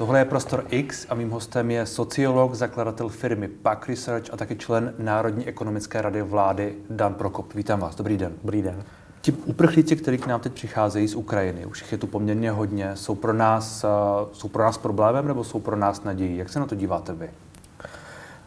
Tohle 0.00 0.18
je 0.18 0.24
Prostor 0.24 0.64
X 0.68 1.06
a 1.08 1.14
mým 1.14 1.30
hostem 1.30 1.70
je 1.70 1.86
sociolog, 1.86 2.54
zakladatel 2.54 3.08
firmy 3.08 3.48
Pack 3.48 3.88
Research 3.88 4.24
a 4.32 4.36
taky 4.36 4.56
člen 4.56 4.94
Národní 4.98 5.46
ekonomické 5.46 6.02
rady 6.02 6.22
vlády 6.22 6.74
Dan 6.90 7.14
Prokop. 7.14 7.54
Vítám 7.54 7.80
vás, 7.80 7.94
dobrý 7.94 8.16
den. 8.16 8.32
Dobrý 8.42 8.62
den. 8.62 8.84
Ti 9.20 9.32
uprchlíci, 9.32 9.96
kteří 9.96 10.18
k 10.18 10.26
nám 10.26 10.40
teď 10.40 10.52
přicházejí 10.52 11.08
z 11.08 11.14
Ukrajiny, 11.14 11.66
už 11.66 11.92
je 11.92 11.98
tu 11.98 12.06
poměrně 12.06 12.50
hodně, 12.50 12.96
jsou 12.96 13.14
pro 13.14 13.32
nás, 13.32 13.84
jsou 14.32 14.48
pro 14.48 14.62
nás 14.62 14.78
problémem 14.78 15.28
nebo 15.28 15.44
jsou 15.44 15.60
pro 15.60 15.76
nás 15.76 16.04
nadějí? 16.04 16.36
Jak 16.36 16.48
se 16.48 16.60
na 16.60 16.66
to 16.66 16.74
díváte 16.74 17.12
vy? 17.12 17.30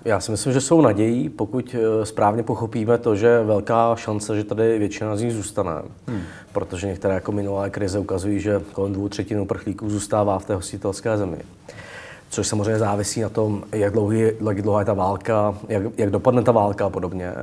Já 0.05 0.19
si 0.19 0.31
myslím, 0.31 0.53
že 0.53 0.61
jsou 0.61 0.81
nadějí, 0.81 1.29
pokud 1.29 1.75
eh, 1.75 2.05
správně 2.05 2.43
pochopíme 2.43 2.97
to, 2.97 3.15
že 3.15 3.27
je 3.27 3.43
velká 3.43 3.95
šance, 3.95 4.35
že 4.35 4.43
tady 4.43 4.79
většina 4.79 5.15
z 5.15 5.21
nich 5.21 5.33
zůstane. 5.33 5.71
Hmm. 6.07 6.21
Protože 6.51 6.87
některé 6.87 7.13
jako 7.13 7.31
minulé 7.31 7.69
krize 7.69 7.99
ukazují, 7.99 8.39
že 8.39 8.61
kolem 8.73 8.93
dvou 8.93 9.09
třetin 9.09 9.39
uprchlíků 9.39 9.89
zůstává 9.89 10.39
v 10.39 10.45
té 10.45 10.55
hostitelské 10.55 11.17
zemi. 11.17 11.37
Což 12.29 12.47
samozřejmě 12.47 12.79
závisí 12.79 13.21
na 13.21 13.29
tom, 13.29 13.63
jak, 13.71 13.93
dlouhý, 13.93 14.21
jak 14.47 14.61
dlouhá 14.61 14.79
je 14.79 14.85
ta 14.85 14.93
válka, 14.93 15.55
jak, 15.67 15.83
jak 15.97 16.09
dopadne 16.09 16.43
ta 16.43 16.51
válka 16.51 16.85
a 16.85 16.89
podobně, 16.89 17.33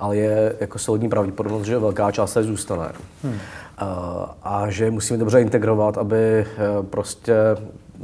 ale 0.00 0.16
je 0.16 0.56
jako 0.60 0.78
solidní 0.78 1.08
pravděpodobnost, 1.08 1.66
že 1.66 1.78
velká 1.78 2.10
část 2.10 2.32
tady 2.32 2.46
zůstane. 2.46 2.88
Hmm. 3.22 3.38
A, 3.78 4.36
a 4.42 4.70
že 4.70 4.90
musíme 4.90 5.18
dobře 5.18 5.40
integrovat, 5.40 5.98
aby 5.98 6.16
eh, 6.16 6.46
prostě 6.90 7.34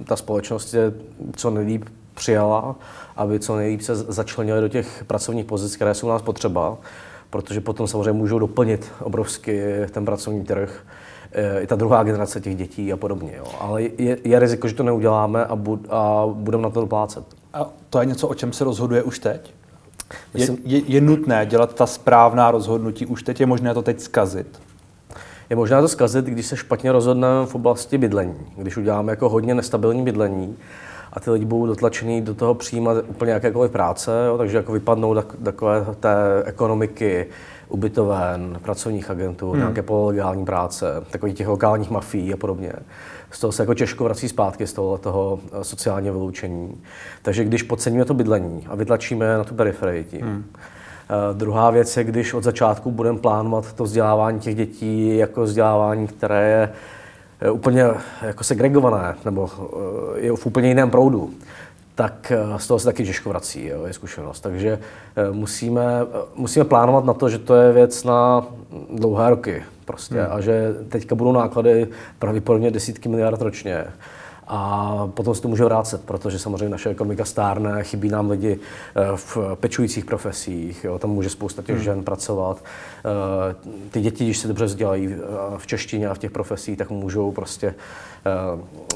ta 0.04 0.16
společnost 0.16 0.74
je 0.74 0.92
co 1.36 1.50
nejlíp 1.50 1.84
přijala, 2.14 2.76
aby 3.18 3.40
co 3.40 3.56
nejvíc 3.56 3.84
se 3.84 3.96
začlenili 3.96 4.60
do 4.60 4.68
těch 4.68 5.04
pracovních 5.06 5.44
pozic, 5.44 5.76
které 5.76 5.94
jsou 5.94 6.06
u 6.06 6.10
nás 6.10 6.22
potřeba, 6.22 6.76
protože 7.30 7.60
potom 7.60 7.86
samozřejmě 7.86 8.12
můžou 8.12 8.38
doplnit 8.38 8.92
obrovsky 9.00 9.62
ten 9.90 10.04
pracovní 10.04 10.44
trh 10.44 10.80
eh, 11.32 11.60
i 11.60 11.66
ta 11.66 11.76
druhá 11.76 12.02
generace 12.02 12.40
těch 12.40 12.56
dětí 12.56 12.92
a 12.92 12.96
podobně. 12.96 13.32
Jo. 13.36 13.44
Ale 13.60 13.82
je, 13.82 14.18
je 14.24 14.38
riziko, 14.38 14.68
že 14.68 14.74
to 14.74 14.82
neuděláme 14.82 15.44
a, 15.44 15.56
bud, 15.56 15.86
a 15.90 16.22
budeme 16.32 16.62
na 16.62 16.70
to 16.70 16.80
doplácet. 16.80 17.24
A 17.54 17.66
to 17.90 18.00
je 18.00 18.06
něco, 18.06 18.28
o 18.28 18.34
čem 18.34 18.52
se 18.52 18.64
rozhoduje 18.64 19.02
už 19.02 19.18
teď? 19.18 19.54
Je, 20.34 20.48
je, 20.64 20.82
je 20.86 21.00
nutné 21.00 21.46
dělat 21.46 21.74
ta 21.74 21.86
správná 21.86 22.50
rozhodnutí 22.50 23.06
už 23.06 23.22
teď? 23.22 23.40
Je 23.40 23.46
možné 23.46 23.74
to 23.74 23.82
teď 23.82 24.00
zkazit? 24.00 24.60
Je 25.50 25.56
možné 25.56 25.80
to 25.80 25.88
zkazit, 25.88 26.24
když 26.24 26.46
se 26.46 26.56
špatně 26.56 26.92
rozhodneme 26.92 27.46
v 27.46 27.54
oblasti 27.54 27.98
bydlení. 27.98 28.36
Když 28.56 28.76
uděláme 28.76 29.12
jako 29.12 29.28
hodně 29.28 29.54
nestabilní 29.54 30.02
bydlení, 30.02 30.56
a 31.18 31.20
ty 31.20 31.30
lidi 31.30 31.44
budou 31.44 31.66
dotlačený 31.66 32.20
do 32.20 32.34
toho 32.34 32.54
přijímat 32.54 33.04
úplně 33.08 33.32
jakékoliv 33.32 33.70
práce, 33.70 34.10
jo, 34.26 34.38
takže 34.38 34.56
jako 34.56 34.72
vypadnou 34.72 35.14
tak, 35.14 35.26
takové 35.42 35.86
té 36.00 36.42
ekonomiky, 36.44 37.26
ubytoven, 37.68 38.58
pracovních 38.62 39.10
agentů, 39.10 39.50
hmm. 39.50 39.58
nějaké 39.58 39.82
pololegální 39.82 40.44
práce, 40.44 40.86
takových 41.10 41.34
těch 41.34 41.48
lokálních 41.48 41.90
mafií 41.90 42.34
a 42.34 42.36
podobně. 42.36 42.72
Z 43.30 43.40
toho 43.40 43.52
se 43.52 43.62
jako 43.62 43.74
těžko 43.74 44.04
vrací 44.04 44.28
zpátky 44.28 44.66
z 44.66 44.72
toho, 44.72 44.98
toho 44.98 45.38
eh, 45.52 45.64
sociálního 45.64 46.14
vyloučení. 46.14 46.80
Takže 47.22 47.44
když 47.44 47.62
podceníme 47.62 48.04
to 48.04 48.14
bydlení 48.14 48.66
a 48.68 48.74
vytlačíme 48.74 49.38
na 49.38 49.44
tu 49.44 49.54
periferii 49.54 50.04
tím, 50.04 50.20
hmm. 50.26 50.44
Uh, 51.30 51.38
druhá 51.38 51.70
věc 51.70 51.96
je, 51.96 52.04
když 52.04 52.34
od 52.34 52.44
začátku 52.44 52.90
budeme 52.90 53.18
plánovat 53.18 53.72
to 53.72 53.84
vzdělávání 53.84 54.40
těch 54.40 54.54
dětí 54.54 55.16
jako 55.16 55.42
vzdělávání, 55.42 56.06
které 56.06 56.48
je 56.48 56.72
úplně 57.52 57.84
jako 58.22 58.44
segregované, 58.44 59.14
nebo 59.24 59.50
eh, 60.16 60.20
je 60.20 60.32
v 60.36 60.46
úplně 60.46 60.68
jiném 60.68 60.90
proudu, 60.90 61.30
tak 61.94 62.32
eh, 62.32 62.58
z 62.58 62.66
toho 62.66 62.78
se 62.78 62.84
taky 62.84 63.04
těžko 63.04 63.28
vrací, 63.28 63.66
jo, 63.66 63.86
je 63.86 63.92
zkušenost. 63.92 64.40
Takže 64.40 64.78
musíme, 65.32 65.82
musíme 66.34 66.64
plánovat 66.64 67.04
na 67.04 67.14
to, 67.14 67.28
že 67.28 67.38
to 67.38 67.54
je 67.54 67.72
věc 67.72 68.04
na 68.04 68.46
dlouhé 68.94 69.30
roky 69.30 69.62
prostě 69.84 70.22
hmm. 70.22 70.32
a 70.32 70.40
že 70.40 70.74
teďka 70.88 71.14
budou 71.14 71.32
náklady 71.32 71.88
pravděpodobně 72.18 72.70
desítky 72.70 73.08
miliard 73.08 73.40
ročně 73.40 73.84
a 74.48 74.92
potom 75.14 75.34
se 75.34 75.42
to 75.42 75.48
může 75.48 75.64
vrátit, 75.64 76.00
protože 76.04 76.38
samozřejmě 76.38 76.68
naše 76.68 76.90
ekonomika 76.90 77.24
stárne, 77.24 77.84
chybí 77.84 78.08
nám 78.08 78.30
lidi 78.30 78.58
eh, 78.96 79.02
v 79.14 79.38
pečujících 79.54 80.04
profesích, 80.04 80.84
jo, 80.84 80.98
tam 80.98 81.10
může 81.10 81.30
spousta 81.30 81.62
těch 81.62 81.74
hmm. 81.74 81.84
žen 81.84 82.04
pracovat. 82.04 82.64
Eh, 82.64 83.54
ty 83.90 84.00
děti, 84.00 84.24
když 84.24 84.38
se 84.38 84.48
dobře 84.48 84.64
vzdělají 84.64 85.08
eh, 85.12 85.16
v 85.56 85.66
češtině 85.66 86.08
a 86.08 86.14
v 86.14 86.18
těch 86.18 86.30
profesích, 86.30 86.78
tak 86.78 86.90
můžou 86.90 87.32
prostě 87.32 87.74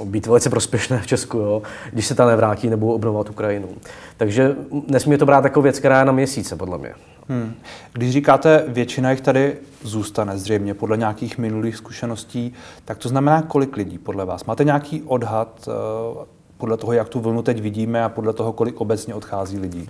být 0.04 0.26
velice 0.26 0.50
prospěšné 0.50 1.00
v 1.00 1.06
Česku, 1.06 1.38
jo, 1.38 1.62
když 1.92 2.06
se 2.06 2.14
tam 2.14 2.28
nevrátí 2.28 2.70
nebo 2.70 2.94
obnovovat 2.94 3.30
Ukrajinu. 3.30 3.68
Takže 4.16 4.56
nesmí 4.86 5.18
to 5.18 5.26
brát 5.26 5.44
jako 5.44 5.62
věc, 5.62 5.78
která 5.78 5.98
je 5.98 6.04
na 6.04 6.12
měsíce, 6.12 6.56
podle 6.56 6.78
mě. 6.78 6.94
Hmm. 7.28 7.54
Když 7.92 8.12
říkáte, 8.12 8.64
většina 8.68 9.10
jich 9.10 9.20
tady 9.20 9.56
zůstane 9.82 10.38
zřejmě 10.38 10.74
podle 10.74 10.96
nějakých 10.96 11.38
minulých 11.38 11.76
zkušeností, 11.76 12.54
tak 12.84 12.98
to 12.98 13.08
znamená 13.08 13.42
kolik 13.42 13.76
lidí 13.76 13.98
podle 13.98 14.24
vás? 14.24 14.44
Máte 14.44 14.64
nějaký 14.64 15.02
odhad 15.02 15.68
uh, 15.68 16.24
podle 16.58 16.76
toho, 16.76 16.92
jak 16.92 17.08
tu 17.08 17.20
vlnu 17.20 17.42
teď 17.42 17.60
vidíme 17.60 18.04
a 18.04 18.08
podle 18.08 18.32
toho, 18.32 18.52
kolik 18.52 18.80
obecně 18.80 19.14
odchází 19.14 19.58
lidí? 19.58 19.88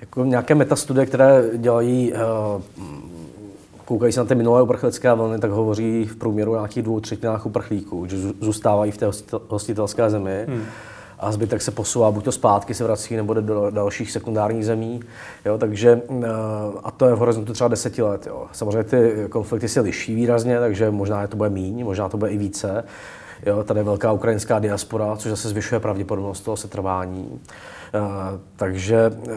Jako 0.00 0.24
nějaké 0.24 0.54
metastudie, 0.54 1.06
které 1.06 1.42
dělají, 1.56 2.12
uh, 2.12 2.62
koukají 3.84 4.12
se 4.12 4.20
na 4.20 4.26
ty 4.26 4.34
minulé 4.34 4.62
uprchlické 4.62 5.14
vlny, 5.14 5.38
tak 5.38 5.50
hovoří 5.50 6.04
v 6.04 6.16
průměru 6.16 6.52
o 6.52 6.54
nějakých 6.54 6.82
dvou 6.82 7.00
třetinách 7.00 7.46
uprchlíků, 7.46 8.06
že 8.06 8.16
zůstávají 8.40 8.92
v 8.92 8.96
té 8.96 9.10
hostitelské 9.48 10.10
zemi. 10.10 10.44
Hmm 10.48 10.64
a 11.24 11.32
zbytek 11.32 11.62
se 11.62 11.70
posouvá 11.70 12.10
buď 12.10 12.24
to 12.24 12.32
zpátky, 12.32 12.74
se 12.74 12.84
vrací, 12.84 13.16
nebo 13.16 13.34
jde 13.34 13.42
do 13.42 13.70
dalších 13.70 14.10
sekundárních 14.10 14.66
zemí. 14.66 15.00
Jo, 15.44 15.58
takže, 15.58 16.02
eh, 16.22 16.26
a 16.84 16.90
to 16.90 17.06
je 17.06 17.14
v 17.14 17.18
horizontu 17.18 17.52
třeba 17.52 17.68
deseti 17.68 18.02
let. 18.02 18.26
Jo. 18.26 18.46
Samozřejmě 18.52 18.84
ty 18.84 19.26
konflikty 19.30 19.68
se 19.68 19.80
liší 19.80 20.14
výrazně, 20.14 20.60
takže 20.60 20.90
možná 20.90 21.26
to 21.26 21.36
bude 21.36 21.50
míň, 21.50 21.84
možná 21.84 22.08
to 22.08 22.16
bude 22.16 22.30
i 22.30 22.38
více. 22.38 22.84
Jo, 23.46 23.64
tady 23.64 23.80
je 23.80 23.84
velká 23.84 24.12
ukrajinská 24.12 24.58
diaspora, 24.58 25.16
což 25.16 25.30
zase 25.30 25.48
zvyšuje 25.48 25.80
pravděpodobnost 25.80 26.40
toho 26.40 26.56
setrvání. 26.56 27.40
Uh, 27.94 28.40
takže 28.56 29.10
uh, 29.10 29.32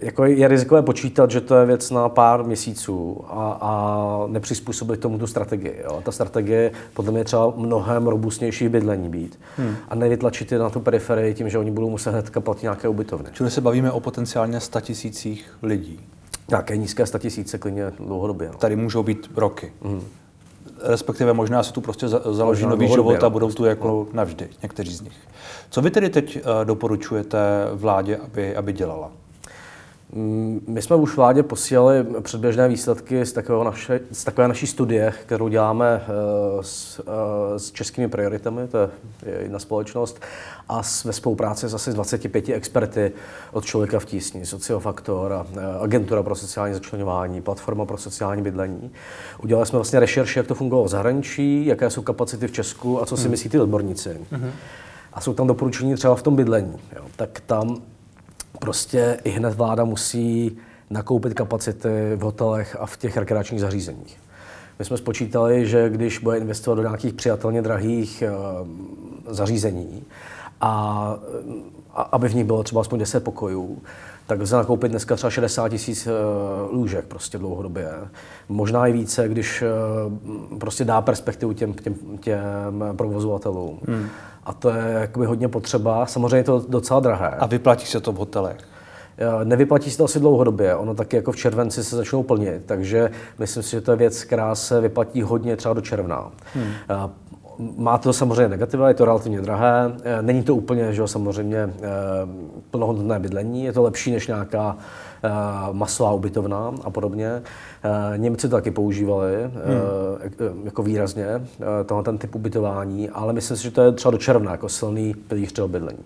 jako 0.00 0.24
je 0.24 0.48
rizikové 0.48 0.82
počítat, 0.82 1.30
že 1.30 1.40
to 1.40 1.56
je 1.56 1.66
věc 1.66 1.90
na 1.90 2.08
pár 2.08 2.44
měsíců 2.44 3.24
a, 3.28 3.58
a 3.60 4.26
nepřizpůsobit 4.26 5.00
tomu 5.00 5.18
tu 5.18 5.26
strategii. 5.26 5.82
Jo. 5.84 6.00
Ta 6.04 6.12
strategie 6.12 6.72
podle 6.94 7.12
mě 7.12 7.24
třeba 7.24 7.52
mnohem 7.56 8.06
robustnější 8.06 8.68
bydlení 8.68 9.08
být 9.08 9.40
hmm. 9.56 9.76
a 9.88 9.94
nevytlačit 9.94 10.52
je 10.52 10.58
na 10.58 10.70
tu 10.70 10.80
periferii 10.80 11.34
tím, 11.34 11.48
že 11.48 11.58
oni 11.58 11.70
budou 11.70 11.90
muset 11.90 12.10
hned 12.10 12.30
platit 12.40 12.62
nějaké 12.62 12.88
ubytovny. 12.88 13.28
Čili 13.32 13.50
se 13.50 13.60
bavíme 13.60 13.92
o 13.92 14.00
potenciálně 14.00 14.60
100 14.60 14.80
tisících 14.80 15.50
lidí. 15.62 16.00
Nějaké 16.50 16.76
nízké 16.76 17.06
100 17.06 17.18
tisíce 17.18 17.58
klidně 17.58 17.92
dlouhodobě. 17.98 18.48
No. 18.48 18.58
Tady 18.58 18.76
můžou 18.76 19.02
být 19.02 19.30
roky. 19.36 19.72
Hmm 19.82 20.02
respektive 20.82 21.32
možná 21.32 21.62
se 21.62 21.72
tu 21.72 21.80
prostě 21.80 22.08
založí 22.08 22.66
nový 22.66 22.88
život 22.88 23.24
a 23.24 23.30
budou 23.30 23.50
tu 23.50 23.64
jako 23.64 24.06
navždy, 24.12 24.48
někteří 24.62 24.94
z 24.94 25.00
nich. 25.00 25.16
Co 25.70 25.82
vy 25.82 25.90
tedy 25.90 26.08
teď 26.10 26.36
eh, 26.36 26.64
doporučujete 26.64 27.38
vládě, 27.72 28.16
aby, 28.16 28.56
aby 28.56 28.72
dělala? 28.72 29.10
Mm, 30.12 30.60
my 30.66 30.82
jsme 30.82 30.96
už 30.96 31.16
vládě 31.16 31.42
posílali 31.42 32.06
předběžné 32.20 32.68
výsledky 32.68 33.26
z, 33.26 33.32
takového 33.32 33.64
naše, 33.64 34.00
z 34.12 34.24
takové 34.24 34.48
naší 34.48 34.66
studie, 34.66 35.14
kterou 35.26 35.48
děláme 35.48 36.02
eh, 36.02 36.08
s, 36.60 37.00
eh, 37.00 37.58
s 37.58 37.72
českými 37.72 38.08
prioritami, 38.08 38.68
to 38.68 38.78
je 38.78 38.90
jedna 39.40 39.58
společnost, 39.58 40.20
a 40.68 40.82
ve 41.04 41.12
spolupráci 41.12 41.68
s 41.68 41.74
asi 41.74 41.92
25 41.92 42.48
experty 42.48 43.12
od 43.52 43.64
Člověka 43.64 44.00
v 44.00 44.04
tísni, 44.04 44.46
Sociofaktor, 44.46 45.46
eh, 45.56 45.60
Agentura 45.80 46.22
pro 46.22 46.34
sociální 46.34 46.74
začlenování, 46.74 47.42
Platforma 47.42 47.84
pro 47.84 47.98
sociální 47.98 48.42
bydlení. 48.42 48.90
Udělali 49.42 49.66
jsme 49.66 49.76
vlastně 49.78 50.00
rešerši, 50.00 50.38
jak 50.38 50.46
to 50.46 50.54
fungovalo 50.54 50.84
v 50.84 50.90
zahraničí, 50.90 51.66
jaké 51.66 51.90
jsou 51.90 52.02
kapacity 52.02 52.46
v 52.46 52.52
Česku 52.52 53.02
a 53.02 53.06
co 53.06 53.16
si 53.16 53.22
hmm. 53.22 53.30
myslí 53.30 53.50
ty 53.50 53.60
odborníci. 53.60 54.20
Hmm. 54.30 54.50
A 55.12 55.20
jsou 55.20 55.34
tam 55.34 55.46
doporučení 55.46 55.94
třeba 55.94 56.14
v 56.14 56.22
tom 56.22 56.36
bydlení. 56.36 56.76
Jo. 56.96 57.02
Tak 57.16 57.40
tam 57.46 57.82
prostě 58.58 59.18
i 59.24 59.30
hned 59.30 59.54
vláda 59.54 59.84
musí 59.84 60.58
nakoupit 60.90 61.34
kapacity 61.34 62.12
v 62.16 62.20
hotelech 62.20 62.76
a 62.80 62.86
v 62.86 62.96
těch 62.96 63.16
rekreačních 63.16 63.60
zařízeních. 63.60 64.18
My 64.78 64.84
jsme 64.84 64.96
spočítali, 64.96 65.66
že 65.66 65.90
když 65.90 66.18
bude 66.18 66.38
investovat 66.38 66.74
do 66.74 66.82
nějakých 66.82 67.14
přijatelně 67.14 67.62
drahých 67.62 68.22
uh, 68.26 68.68
zařízení 69.34 70.04
a, 70.60 71.16
a 71.94 72.02
aby 72.02 72.28
v 72.28 72.34
nich 72.34 72.44
bylo 72.44 72.62
třeba 72.62 72.80
aspoň 72.80 72.98
10 72.98 73.24
pokojů, 73.24 73.78
tak 74.26 74.40
lze 74.40 74.56
nakoupit 74.56 74.88
dneska 74.88 75.16
třeba 75.16 75.30
60 75.30 75.68
tisíc 75.68 76.06
uh, 76.06 76.12
lůžek 76.74 77.04
prostě 77.04 77.38
dlouhodobě. 77.38 77.90
Možná 78.48 78.86
i 78.86 78.92
více, 78.92 79.28
když 79.28 79.62
uh, 79.62 80.58
prostě 80.58 80.84
dá 80.84 81.00
perspektivu 81.00 81.52
těm, 81.52 81.74
těm, 81.74 81.94
těm 82.20 82.84
provozovatelům. 82.96 83.78
Hmm. 83.88 84.08
A 84.48 84.52
to 84.52 84.70
je 84.70 84.92
jakoby 85.00 85.26
hodně 85.26 85.48
potřeba. 85.48 86.06
Samozřejmě 86.06 86.36
je 86.36 86.44
to 86.44 86.64
docela 86.68 87.00
drahé. 87.00 87.28
A 87.28 87.46
vyplatí 87.46 87.86
se 87.86 88.00
to 88.00 88.12
v 88.12 88.16
hotelech? 88.16 88.56
Nevyplatí 89.44 89.90
se 89.90 89.98
to 89.98 90.04
asi 90.04 90.20
dlouhodobě, 90.20 90.76
ono 90.76 90.94
taky 90.94 91.16
jako 91.16 91.32
v 91.32 91.36
červenci 91.36 91.84
se 91.84 91.96
začnou 91.96 92.22
plnit, 92.22 92.62
takže 92.66 93.10
myslím 93.38 93.62
si, 93.62 93.70
že 93.70 93.80
to 93.80 93.90
je 93.90 93.96
věc, 93.96 94.24
která 94.24 94.54
se 94.54 94.80
vyplatí 94.80 95.22
hodně 95.22 95.56
třeba 95.56 95.74
do 95.74 95.80
června. 95.80 96.30
Hmm. 96.54 96.72
má 97.76 97.98
to 97.98 98.12
samozřejmě 98.12 98.48
negativa, 98.48 98.88
je 98.88 98.94
to 98.94 99.04
relativně 99.04 99.40
drahé, 99.40 99.92
není 100.20 100.42
to 100.42 100.54
úplně, 100.54 100.92
že 100.92 101.00
jo, 101.00 101.08
samozřejmě 101.08 101.70
plnohodnotné 102.70 103.18
bydlení, 103.18 103.64
je 103.64 103.72
to 103.72 103.82
lepší 103.82 104.12
než 104.12 104.26
nějaká 104.26 104.76
masová 105.72 106.12
ubytovna 106.12 106.72
a 106.84 106.90
podobně. 106.90 107.42
Němci 108.16 108.48
to 108.48 108.56
taky 108.56 108.70
používali 108.70 109.34
hmm. 109.42 110.64
jako 110.64 110.82
výrazně, 110.82 111.26
tohle 111.86 112.04
ten 112.04 112.18
typ 112.18 112.34
ubytování, 112.34 113.10
ale 113.10 113.32
myslím 113.32 113.56
si, 113.56 113.62
že 113.62 113.70
to 113.70 113.82
je 113.82 113.92
třeba 113.92 114.12
do 114.12 114.18
června 114.18 114.52
jako 114.52 114.68
silný 114.68 115.14
pilíř 115.14 115.52
toho 115.52 115.68
bydlení. 115.68 116.04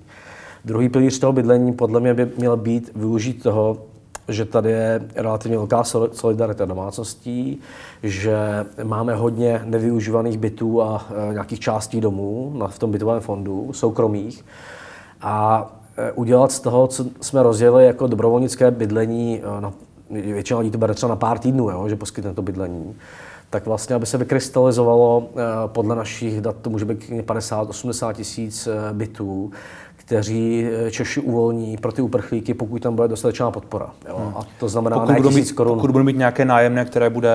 Druhý 0.65 0.89
pilíř 0.89 1.19
toho 1.19 1.33
bydlení 1.33 1.73
podle 1.73 2.01
mě 2.01 2.15
by 2.15 2.31
měl 2.37 2.57
být 2.57 2.91
využít 2.97 3.43
toho, 3.43 3.79
že 4.29 4.45
tady 4.45 4.71
je 4.71 5.03
relativně 5.15 5.57
velká 5.57 5.85
solidarita 6.13 6.65
domácností, 6.65 7.61
že 8.03 8.67
máme 8.85 9.15
hodně 9.15 9.63
nevyužívaných 9.65 10.39
bytů 10.39 10.83
a 10.83 11.07
nějakých 11.33 11.61
částí 11.61 12.01
domů 12.01 12.63
v 12.67 12.79
tom 12.79 12.91
bytovém 12.91 13.21
fondu, 13.21 13.71
soukromých. 13.73 14.45
A 15.21 15.67
udělat 16.15 16.53
z 16.53 16.61
toho, 16.61 16.87
co 16.87 17.05
jsme 17.21 17.43
rozjeli 17.43 17.87
jako 17.87 18.07
dobrovolnické 18.07 18.71
bydlení, 18.71 19.41
e, 19.59 19.61
na, 19.61 19.73
většina 20.11 20.61
lidí 20.61 20.71
to 20.71 20.79
bere 20.79 20.95
třeba 20.95 21.11
na 21.11 21.17
pár 21.17 21.39
týdnů, 21.39 21.71
jo, 21.71 21.89
že 21.89 21.97
poskytne 21.97 22.35
to 22.35 22.43
bydlení, 22.43 22.95
tak 23.51 23.67
vlastně, 23.67 23.97
aby 23.97 24.07
se 24.07 24.19
vykrystalizovalo, 24.19 25.29
podle 25.67 25.97
našich 25.97 26.41
dat 26.41 26.57
to 26.63 26.71
může 26.71 26.85
být 26.85 27.11
50-80 27.11 28.13
tisíc 28.15 28.69
bytů, 28.93 29.53
kteří 30.05 30.67
eh, 30.87 30.91
Češi 30.91 31.21
uvolní 31.21 31.77
pro 31.77 31.93
ty 31.93 32.03
uprchlíky, 32.03 32.55
pokud 32.55 32.83
tam 32.83 32.97
bude 32.97 33.09
dostatečná 33.09 33.51
podpora. 33.51 33.91
Jo? 34.09 34.17
Hmm. 34.19 34.37
A 34.37 34.47
to 34.61 34.69
znamená 34.69 34.99
pokud 34.99 35.17
budou, 35.17 35.31
mít, 35.31 35.53
korun. 35.53 35.75
pokud 35.79 35.91
budou 35.91 36.05
mít 36.05 36.17
nějaké 36.17 36.45
nájemné, 36.45 36.85
které 36.85 37.11
bude 37.11 37.31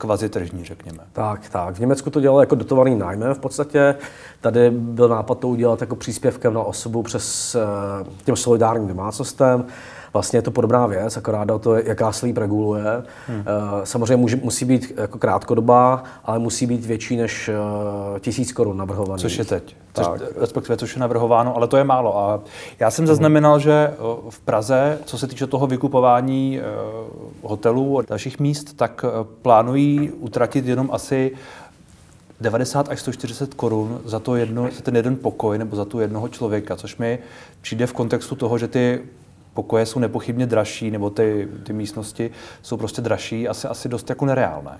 kvazi 0.00 0.28
tržní, 0.28 0.64
řekněme. 0.64 0.98
Tak, 1.12 1.48
tak. 1.48 1.74
V 1.74 1.78
Německu 1.78 2.10
to 2.10 2.20
dělalo 2.20 2.40
jako 2.40 2.54
dotovaný 2.54 2.96
nájmem 2.96 3.34
v 3.34 3.38
podstatě. 3.38 3.94
Tady 4.40 4.70
byl 4.70 5.08
nápad 5.08 5.38
to 5.38 5.48
udělat 5.48 5.80
jako 5.80 5.96
příspěvkem 5.96 6.54
na 6.54 6.62
osobu 6.62 7.02
přes 7.02 7.54
eh, 7.54 7.60
těm 8.24 8.36
solidárním 8.36 8.88
domácnostem. 8.88 9.64
Vlastně 10.12 10.36
je 10.36 10.42
to 10.42 10.50
podobná 10.50 10.86
věc, 10.86 11.16
akorát 11.16 11.48
to, 11.60 11.74
jaká 11.74 12.12
slíp 12.12 12.36
reguluje. 12.36 12.84
Hmm. 13.28 13.40
Eh, 13.40 13.86
samozřejmě 13.86 14.16
může, 14.16 14.36
musí 14.36 14.64
být 14.64 14.92
jako 14.96 15.18
krátkodobá, 15.18 16.02
ale 16.24 16.38
musí 16.38 16.66
být 16.66 16.84
větší 16.84 17.16
než 17.16 17.48
eh, 17.48 18.20
tisíc 18.20 18.52
korun 18.52 18.76
navrhovaný. 18.76 19.20
Což 19.20 19.38
je 19.38 19.44
teď. 19.44 19.76
Což, 19.94 20.06
respektive, 20.36 20.76
což 20.76 20.94
je 20.94 21.00
navrhováno, 21.00 21.56
ale 21.56 21.66
to 21.66 21.76
je 21.76 21.84
málo. 21.84 22.18
A 22.18 22.40
já 22.78 22.90
jsem 22.90 23.06
zaznamenal, 23.06 23.58
že 23.58 23.72
eh, 23.72 23.96
v 24.30 24.40
Praze, 24.40 24.98
co 25.04 25.18
se 25.18 25.26
týče 25.26 25.46
toho 25.46 25.66
vykupování 25.66 26.60
hotelů 27.42 27.98
a 27.98 28.02
dalších 28.08 28.40
míst, 28.40 28.76
tak 28.76 29.04
plánují 29.42 30.10
utratit 30.10 30.66
jenom 30.66 30.88
asi 30.92 31.32
90 32.40 32.88
až 32.88 33.00
140 33.00 33.54
korun 33.54 34.00
za, 34.04 34.18
to 34.18 34.36
jedno, 34.36 34.68
za 34.76 34.82
ten 34.82 34.96
jeden 34.96 35.16
pokoj 35.16 35.58
nebo 35.58 35.76
za 35.76 35.84
tu 35.84 36.00
jednoho 36.00 36.28
člověka, 36.28 36.76
což 36.76 36.96
mi 36.96 37.18
přijde 37.60 37.86
v 37.86 37.92
kontextu 37.92 38.34
toho, 38.34 38.58
že 38.58 38.68
ty 38.68 39.00
pokoje 39.54 39.86
jsou 39.86 39.98
nepochybně 39.98 40.46
dražší, 40.46 40.90
nebo 40.90 41.10
ty, 41.10 41.48
ty 41.62 41.72
místnosti 41.72 42.30
jsou 42.62 42.76
prostě 42.76 43.02
dražší, 43.02 43.48
asi, 43.48 43.68
asi 43.68 43.88
dost 43.88 44.08
jako 44.10 44.26
nereálné. 44.26 44.78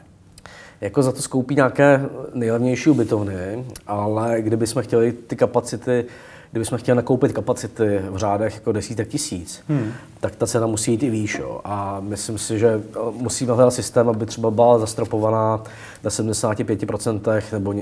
Jako 0.81 1.03
za 1.03 1.13
to 1.13 1.23
skoupí 1.23 1.55
nějaké 1.55 2.09
nejlevnější 2.35 2.91
ubytovny, 2.91 3.65
ale 3.87 4.43
kdybychom 4.43 4.83
chtěli 4.83 5.13
ty 5.13 5.37
kapacity 5.37 6.05
kdybychom 6.51 6.79
chtěli 6.79 6.97
nakoupit 6.97 7.33
kapacity 7.33 8.01
v 8.11 8.17
řádech 8.17 8.55
jako 8.55 8.73
desítek 8.73 9.09
tisíc, 9.09 9.63
hmm. 9.69 9.93
tak 10.21 10.37
ta 10.37 10.47
cena 10.47 10.67
musí 10.67 10.91
jít 10.91 11.03
i 11.03 11.11
výš. 11.11 11.39
Jo. 11.39 11.61
A 11.65 12.01
myslím 12.01 12.39
si, 12.39 12.59
že 12.59 12.83
musíme 13.13 13.53
hledat 13.53 13.71
systém, 13.71 14.09
aby 14.09 14.27
třeba 14.27 14.51
byla 14.51 14.79
zastropovaná 14.79 15.63
na 16.05 16.11
75% 16.11 17.43
nebo 17.53 17.75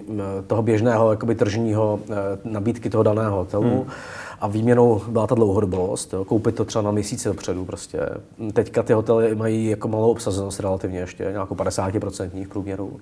toho 0.47 0.63
běžného 0.63 1.11
jakoby 1.11 1.35
tržního 1.35 2.01
eh, 2.11 2.15
nabídky 2.45 2.91
toho 2.91 3.03
daného 3.03 3.37
hotelu. 3.37 3.71
Hmm 3.71 3.91
a 4.41 4.49
výměnou 4.49 5.03
byla 5.09 5.27
ta 5.27 5.35
dlouhodobost, 5.35 6.13
jo, 6.13 6.25
koupit 6.25 6.55
to 6.55 6.65
třeba 6.65 6.83
na 6.83 6.91
měsíce 6.91 7.29
dopředu 7.29 7.65
prostě. 7.65 8.01
Teďka 8.53 8.83
ty 8.83 8.93
hotely 8.93 9.35
mají 9.35 9.67
jako 9.67 9.89
malou 9.89 10.11
obsazenost 10.11 10.61
relativně 10.61 10.99
ještě, 10.99 11.29
nějakou 11.33 11.55
50% 11.55 12.45
v 12.45 12.49
průměru. 12.49 13.01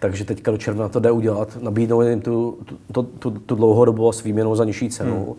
Takže 0.00 0.24
teďka 0.24 0.50
do 0.50 0.58
června 0.58 0.88
to 0.88 1.00
jde 1.00 1.10
udělat, 1.10 1.58
nabídnout 1.60 2.02
jim 2.02 2.20
tu, 2.20 2.58
tu, 2.92 3.02
tu, 3.02 3.30
tu 3.30 3.54
dlouhodobost 3.54 4.24
výměnou 4.24 4.56
za 4.56 4.64
nižší 4.64 4.90
cenu. 4.90 5.24
Hmm. 5.24 5.34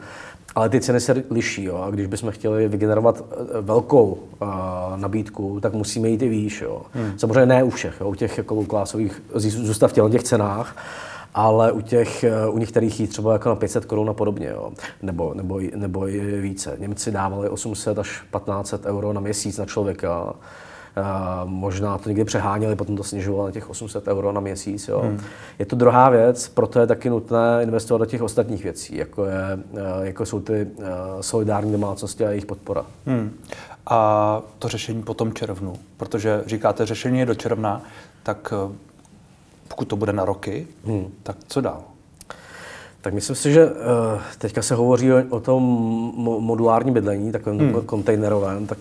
Ale 0.56 0.70
ty 0.70 0.82
ceny 0.82 1.00
se 1.00 1.24
liší, 1.30 1.64
jo? 1.64 1.78
a 1.78 1.90
když 1.90 2.08
bychom 2.08 2.32
chtěli 2.32 2.68
vygenerovat 2.68 3.24
eh, 3.32 3.62
velkou 3.62 4.06
uh, 4.42 4.48
nabídku, 4.96 5.60
tak 5.60 5.74
musíme 5.74 6.10
jít 6.10 6.22
i 6.22 6.30
výš. 6.30 6.62
Jo? 6.62 6.82
Hmm. 6.94 7.14
Samozřejmě 7.20 7.46
ne 7.46 7.64
u 7.64 7.70
všech, 7.70 7.96
jo? 8.02 8.10
u 8.10 8.16
těch 8.16 8.38
jako 8.38 8.66
klásových 8.66 9.22
zůstav 9.36 9.92
v 9.92 10.10
těch 10.10 10.24
cenách, 10.24 10.76
ale 11.34 11.72
u 11.72 11.82
těch, 11.82 12.24
eh, 12.24 12.48
u 12.48 12.58
některých 12.58 13.00
jít 13.00 13.08
třeba 13.08 13.34
jako 13.34 13.50
na 13.50 13.56
500 13.56 13.86
korun 13.86 14.10
a 14.10 14.14
podobně, 14.14 14.50
jo. 14.50 14.72
Nebo, 15.02 15.34
nebo, 15.34 15.60
nebo 15.76 16.08
i 16.08 16.42
více. 16.42 16.76
Němci 16.80 17.12
dávali 17.12 17.50
800 17.50 18.00
až 18.00 18.08
1500 18.10 18.86
euro 18.86 19.14
na 19.14 19.22
měsíc 19.22 19.58
na 19.58 19.66
člověka. 19.66 20.34
Uh, 20.98 21.50
možná 21.50 21.98
to 21.98 22.10
někdy 22.10 22.26
přeháněli, 22.26 22.76
potom 22.76 22.98
to 22.98 23.04
snižovali 23.04 23.48
na 23.48 23.52
těch 23.52 23.70
800 23.70 24.08
euro 24.08 24.32
na 24.32 24.42
měsíc. 24.42 24.88
Jo. 24.88 25.00
Hmm. 25.00 25.20
Je 25.60 25.66
to 25.66 25.76
druhá 25.76 26.10
věc, 26.10 26.48
proto 26.48 26.80
je 26.80 26.88
taky 26.88 27.10
nutné 27.10 27.60
investovat 27.64 27.98
do 27.98 28.06
těch 28.06 28.22
ostatních 28.22 28.64
věcí, 28.64 28.98
jako, 28.98 29.26
je, 29.26 29.60
uh, 29.72 29.80
jako 30.02 30.26
jsou 30.26 30.40
ty 30.40 30.68
uh, 30.76 30.86
solidární 31.22 31.72
domácnosti 31.72 32.26
a 32.26 32.30
jejich 32.30 32.46
podpora. 32.46 32.86
Hmm. 33.06 33.40
A 33.86 34.42
to 34.60 34.68
řešení 34.68 35.04
po 35.04 35.14
tom 35.14 35.34
červnu, 35.34 35.74
protože 35.98 36.44
říkáte, 36.46 36.86
řešení 36.86 37.20
je 37.20 37.26
do 37.26 37.36
června, 37.36 37.82
tak 38.24 38.54
pokud 39.68 39.88
to 39.88 39.96
bude 39.96 40.14
na 40.14 40.26
roky, 40.26 40.68
hmm. 40.86 41.12
tak 41.24 41.36
co 41.48 41.62
dál? 41.62 41.84
Tak 43.02 43.14
myslím 43.14 43.36
si, 43.36 43.52
že 43.52 43.66
uh, 43.66 43.72
teďka 44.38 44.62
se 44.62 44.76
hovoří 44.76 45.14
o, 45.14 45.40
tom 45.40 45.64
modulárním 46.40 46.94
bydlení, 46.94 47.32
takovém 47.32 47.60
hmm. 47.60 47.82
kontejnerovém, 47.82 48.68
tak 48.68 48.78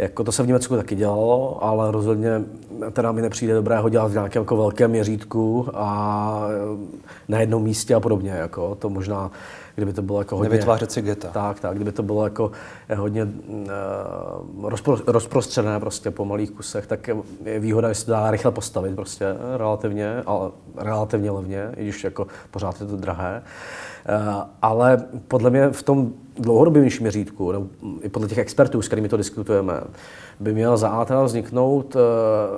jako 0.00 0.24
to 0.24 0.32
se 0.32 0.42
v 0.42 0.46
Německu 0.46 0.76
taky 0.76 0.94
dělalo, 0.94 1.64
ale 1.64 1.90
rozhodně 1.90 2.44
teda 2.92 3.12
mi 3.12 3.22
nepřijde 3.22 3.54
dobré 3.54 3.78
ho 3.78 3.88
dělat 3.88 4.08
v 4.08 4.14
nějakém 4.14 4.42
jako 4.42 4.56
velkém 4.56 4.90
měřítku 4.90 5.68
a 5.74 6.46
na 7.28 7.40
jednom 7.40 7.62
místě 7.62 7.94
a 7.94 8.00
podobně. 8.00 8.30
Jako. 8.30 8.74
To 8.74 8.90
možná 8.90 9.30
kdyby 9.74 9.92
to 9.92 10.02
bylo 10.02 10.18
jako 10.18 10.36
hodně... 10.36 10.50
Nevytvářet 10.50 10.92
si 10.92 11.02
geta. 11.02 11.28
Tak, 11.28 11.60
tak, 11.60 11.74
kdyby 11.74 11.92
to 11.92 12.02
bylo 12.02 12.24
jako 12.24 12.50
eh, 12.88 12.94
hodně 12.94 13.24
uh, 13.24 14.68
rozpro, 14.70 14.96
rozprostřené 15.06 15.80
prostě 15.80 16.10
po 16.10 16.24
malých 16.24 16.50
kusech, 16.50 16.86
tak 16.86 17.10
je 17.44 17.60
výhoda, 17.60 17.88
že 17.88 17.94
se 17.94 18.10
dá 18.10 18.30
rychle 18.30 18.50
postavit 18.50 18.94
prostě 18.94 19.26
relativně, 19.56 20.22
ale 20.26 20.50
relativně 20.76 21.30
levně, 21.30 21.70
i 21.76 21.82
když 21.82 22.04
jako 22.04 22.26
pořád 22.50 22.80
je 22.80 22.86
to 22.86 22.96
drahé. 22.96 23.42
Uh, 24.08 24.42
ale 24.62 25.04
podle 25.28 25.50
mě 25.50 25.68
v 25.68 25.82
tom 25.82 26.12
dlouhodobějším 26.40 27.02
měřítku, 27.02 27.52
nebo 27.52 27.66
i 28.02 28.08
podle 28.08 28.28
těch 28.28 28.38
expertů, 28.38 28.82
s 28.82 28.86
kterými 28.86 29.08
to 29.08 29.16
diskutujeme, 29.16 29.80
by 30.40 30.54
měla 30.54 30.76
za 30.76 30.88
A 30.88 31.24
vzniknout 31.24 31.94
uh, 31.94 32.00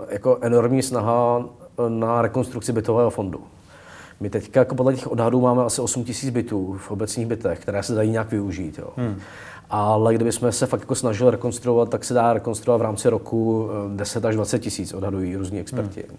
jako 0.09 0.39
enormní 0.41 0.83
snaha 0.83 1.45
na 1.89 2.23
rekonstrukci 2.23 2.73
bytového 2.73 3.11
fondu. 3.11 3.41
My 4.21 4.31
teď 4.31 4.57
jako 4.57 4.75
podle 4.75 4.95
těch 4.95 5.13
odhadů 5.13 5.41
máme 5.41 5.65
asi 5.65 5.81
8 5.81 6.05
000 6.23 6.33
bytů 6.33 6.77
v 6.79 6.91
obecních 6.91 7.27
bytech, 7.27 7.59
které 7.59 7.83
se 7.83 7.95
dají 7.95 8.11
nějak 8.11 8.31
využít. 8.31 8.79
Jo. 8.79 8.89
Hmm. 8.97 9.21
Ale 9.75 10.15
kdybychom 10.15 10.53
se 10.53 10.67
fakt 10.67 10.81
jako 10.81 10.95
snažili 10.95 11.31
rekonstruovat, 11.31 11.89
tak 11.89 12.05
se 12.05 12.15
dá 12.15 12.33
rekonstruovat 12.33 12.81
v 12.81 12.83
rámci 12.83 13.09
roku 13.09 13.69
10 13.97 14.25
eh, 14.25 14.29
až 14.29 14.35
20 14.35 14.59
tisíc, 14.59 14.95
odhadují 14.95 15.37
různí 15.37 15.61
experti. 15.61 16.05
Hmm. 16.09 16.19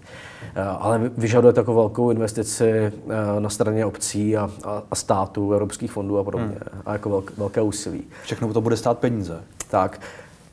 Eh, 0.56 0.62
ale 0.64 1.12
vyžaduje 1.18 1.54
takovou 1.54 1.78
velkou 1.78 2.12
investici 2.12 2.70
eh, 2.70 2.92
na 3.40 3.50
straně 3.50 3.86
obcí 3.86 4.38
a, 4.38 4.50
a, 4.64 4.84
a 4.92 4.96
států, 4.96 5.54
evropských 5.54 5.92
fondů 5.92 6.18
a 6.18 6.24
podobně. 6.24 6.48
Hmm. 6.48 6.82
A 6.86 6.94
jako 6.94 7.10
velk, 7.10 7.38
velké 7.38 7.62
úsilí. 7.62 8.04
Všechno 8.24 8.54
to 8.54 8.62
bude 8.62 8.78
stát 8.78 9.00
peníze. 9.00 9.42
Tak. 9.70 10.00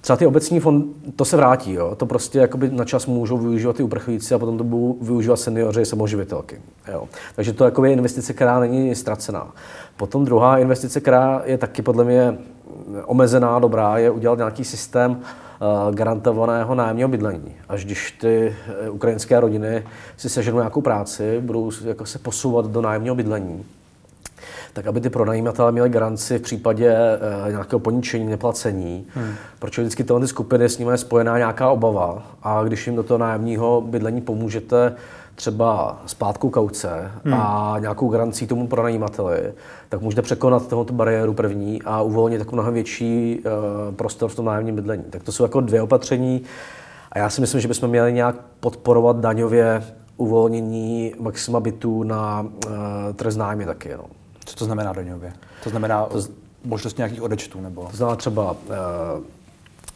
Třeba 0.01 0.17
ty 0.17 0.27
obecní 0.27 0.61
fond, 0.61 0.87
to 1.17 1.25
se 1.25 1.37
vrátí, 1.37 1.73
jo? 1.73 1.95
to 1.97 2.07
prostě 2.07 2.39
jakoby 2.39 2.71
na 2.71 2.85
čas 2.85 3.07
můžou 3.07 3.39
využívat 3.39 3.77
ty 3.77 3.83
uprchlíci 3.83 4.35
a 4.35 4.39
potom 4.39 4.59
to 4.59 4.65
budou 4.65 4.99
využívat 5.01 5.37
seniori 5.37 5.87
samoživitelky. 5.87 6.61
Jo? 6.93 7.09
Takže 7.37 7.53
to 7.53 7.85
je 7.85 7.93
investice, 7.93 8.33
která 8.33 8.61
není 8.61 8.95
ztracená. 8.95 9.53
Potom 9.97 10.25
druhá 10.25 10.59
investice, 10.59 11.01
která 11.01 11.43
je 11.45 11.59
taky 11.59 11.83
podle 11.83 12.05
mě 12.05 12.39
omezená, 13.05 13.59
dobrá, 13.59 13.99
je 13.99 14.11
udělat 14.11 14.39
nějaký 14.39 14.65
systém 14.65 15.11
uh, 15.11 15.95
garantovaného 15.95 16.75
nájemního 16.75 17.09
bydlení. 17.09 17.55
Až 17.69 17.85
když 17.85 18.13
ty 18.13 18.57
uh, 18.89 18.95
ukrajinské 18.95 19.41
rodiny 19.41 19.85
si 20.17 20.29
seženou 20.29 20.59
nějakou 20.59 20.81
práci, 20.81 21.41
budou 21.41 21.71
jako 21.85 22.07
se 22.07 22.19
posouvat 22.19 22.67
do 22.67 22.83
nájemního 22.83 23.15
bydlení, 23.15 23.65
tak 24.73 24.87
aby 24.87 25.01
ty 25.01 25.11
pronajímatelé 25.11 25.73
měli 25.73 25.89
garanci 25.89 26.39
v 26.39 26.43
případě 26.43 26.97
uh, 27.45 27.51
nějakého 27.51 27.81
poničení, 27.81 28.27
neplacení. 28.27 29.07
Hmm. 29.15 29.35
Protože 29.59 29.83
vždycky 29.83 30.05
tyhle 30.05 30.27
skupiny 30.27 30.65
s 30.65 30.79
nimi 30.79 30.93
je 30.93 30.99
spojená 30.99 31.39
nějaká 31.39 31.71
obava 31.71 32.23
a 32.43 32.63
když 32.63 32.87
jim 32.87 32.97
do 32.97 33.03
toho 33.03 33.19
nájemního 33.19 33.81
bydlení 33.81 34.21
pomůžete 34.21 34.95
třeba 35.35 36.03
splátkou 36.07 36.51
kauce 36.51 37.11
hmm. 37.25 37.35
a 37.35 37.77
nějakou 37.79 38.09
garancí 38.09 38.47
tomu 38.47 38.67
pronajímateli, 38.67 39.53
tak 39.89 40.01
můžete 40.01 40.23
překonat 40.23 40.69
tohoto 40.69 40.93
bariéru 40.93 41.35
první 41.35 41.83
a 41.83 42.03
uvolnit 42.03 42.39
takový 42.39 42.55
mnohem 42.55 42.75
větší 42.75 43.41
uh, 43.45 43.95
prostor 43.95 44.31
v 44.31 44.35
tom 44.35 44.45
nájemním 44.45 44.75
bydlení. 44.75 45.05
Tak 45.11 45.23
to 45.23 45.33
jsou 45.33 45.43
jako 45.43 45.61
dvě 45.61 45.83
opatření 45.83 46.43
a 47.13 47.19
já 47.19 47.31
si 47.31 47.41
myslím, 47.41 47.61
že 47.61 47.69
bychom 47.69 47.91
měli 47.91 48.13
nějak 48.13 48.37
podporovat 48.61 49.17
daňově 49.17 49.83
uvolnění 50.17 51.15
maxima 51.21 51.61
bytů 51.61 52.03
na 52.03 52.41
uh, 52.41 52.73
trh 53.17 53.33
známě 53.33 53.67
taky. 53.67 53.95
No. 53.97 54.20
Co 54.51 54.57
to 54.57 54.65
znamená 54.65 54.93
daňově? 54.93 55.33
To 55.65 55.71
znamená 55.71 56.05
to 56.05 56.21
z... 56.21 56.31
možnost 56.65 56.99
nějakých 56.99 57.23
odečtů? 57.23 57.61
Nebo? 57.61 57.87
To 57.91 57.97
znamená 57.97 58.17
třeba 58.17 58.57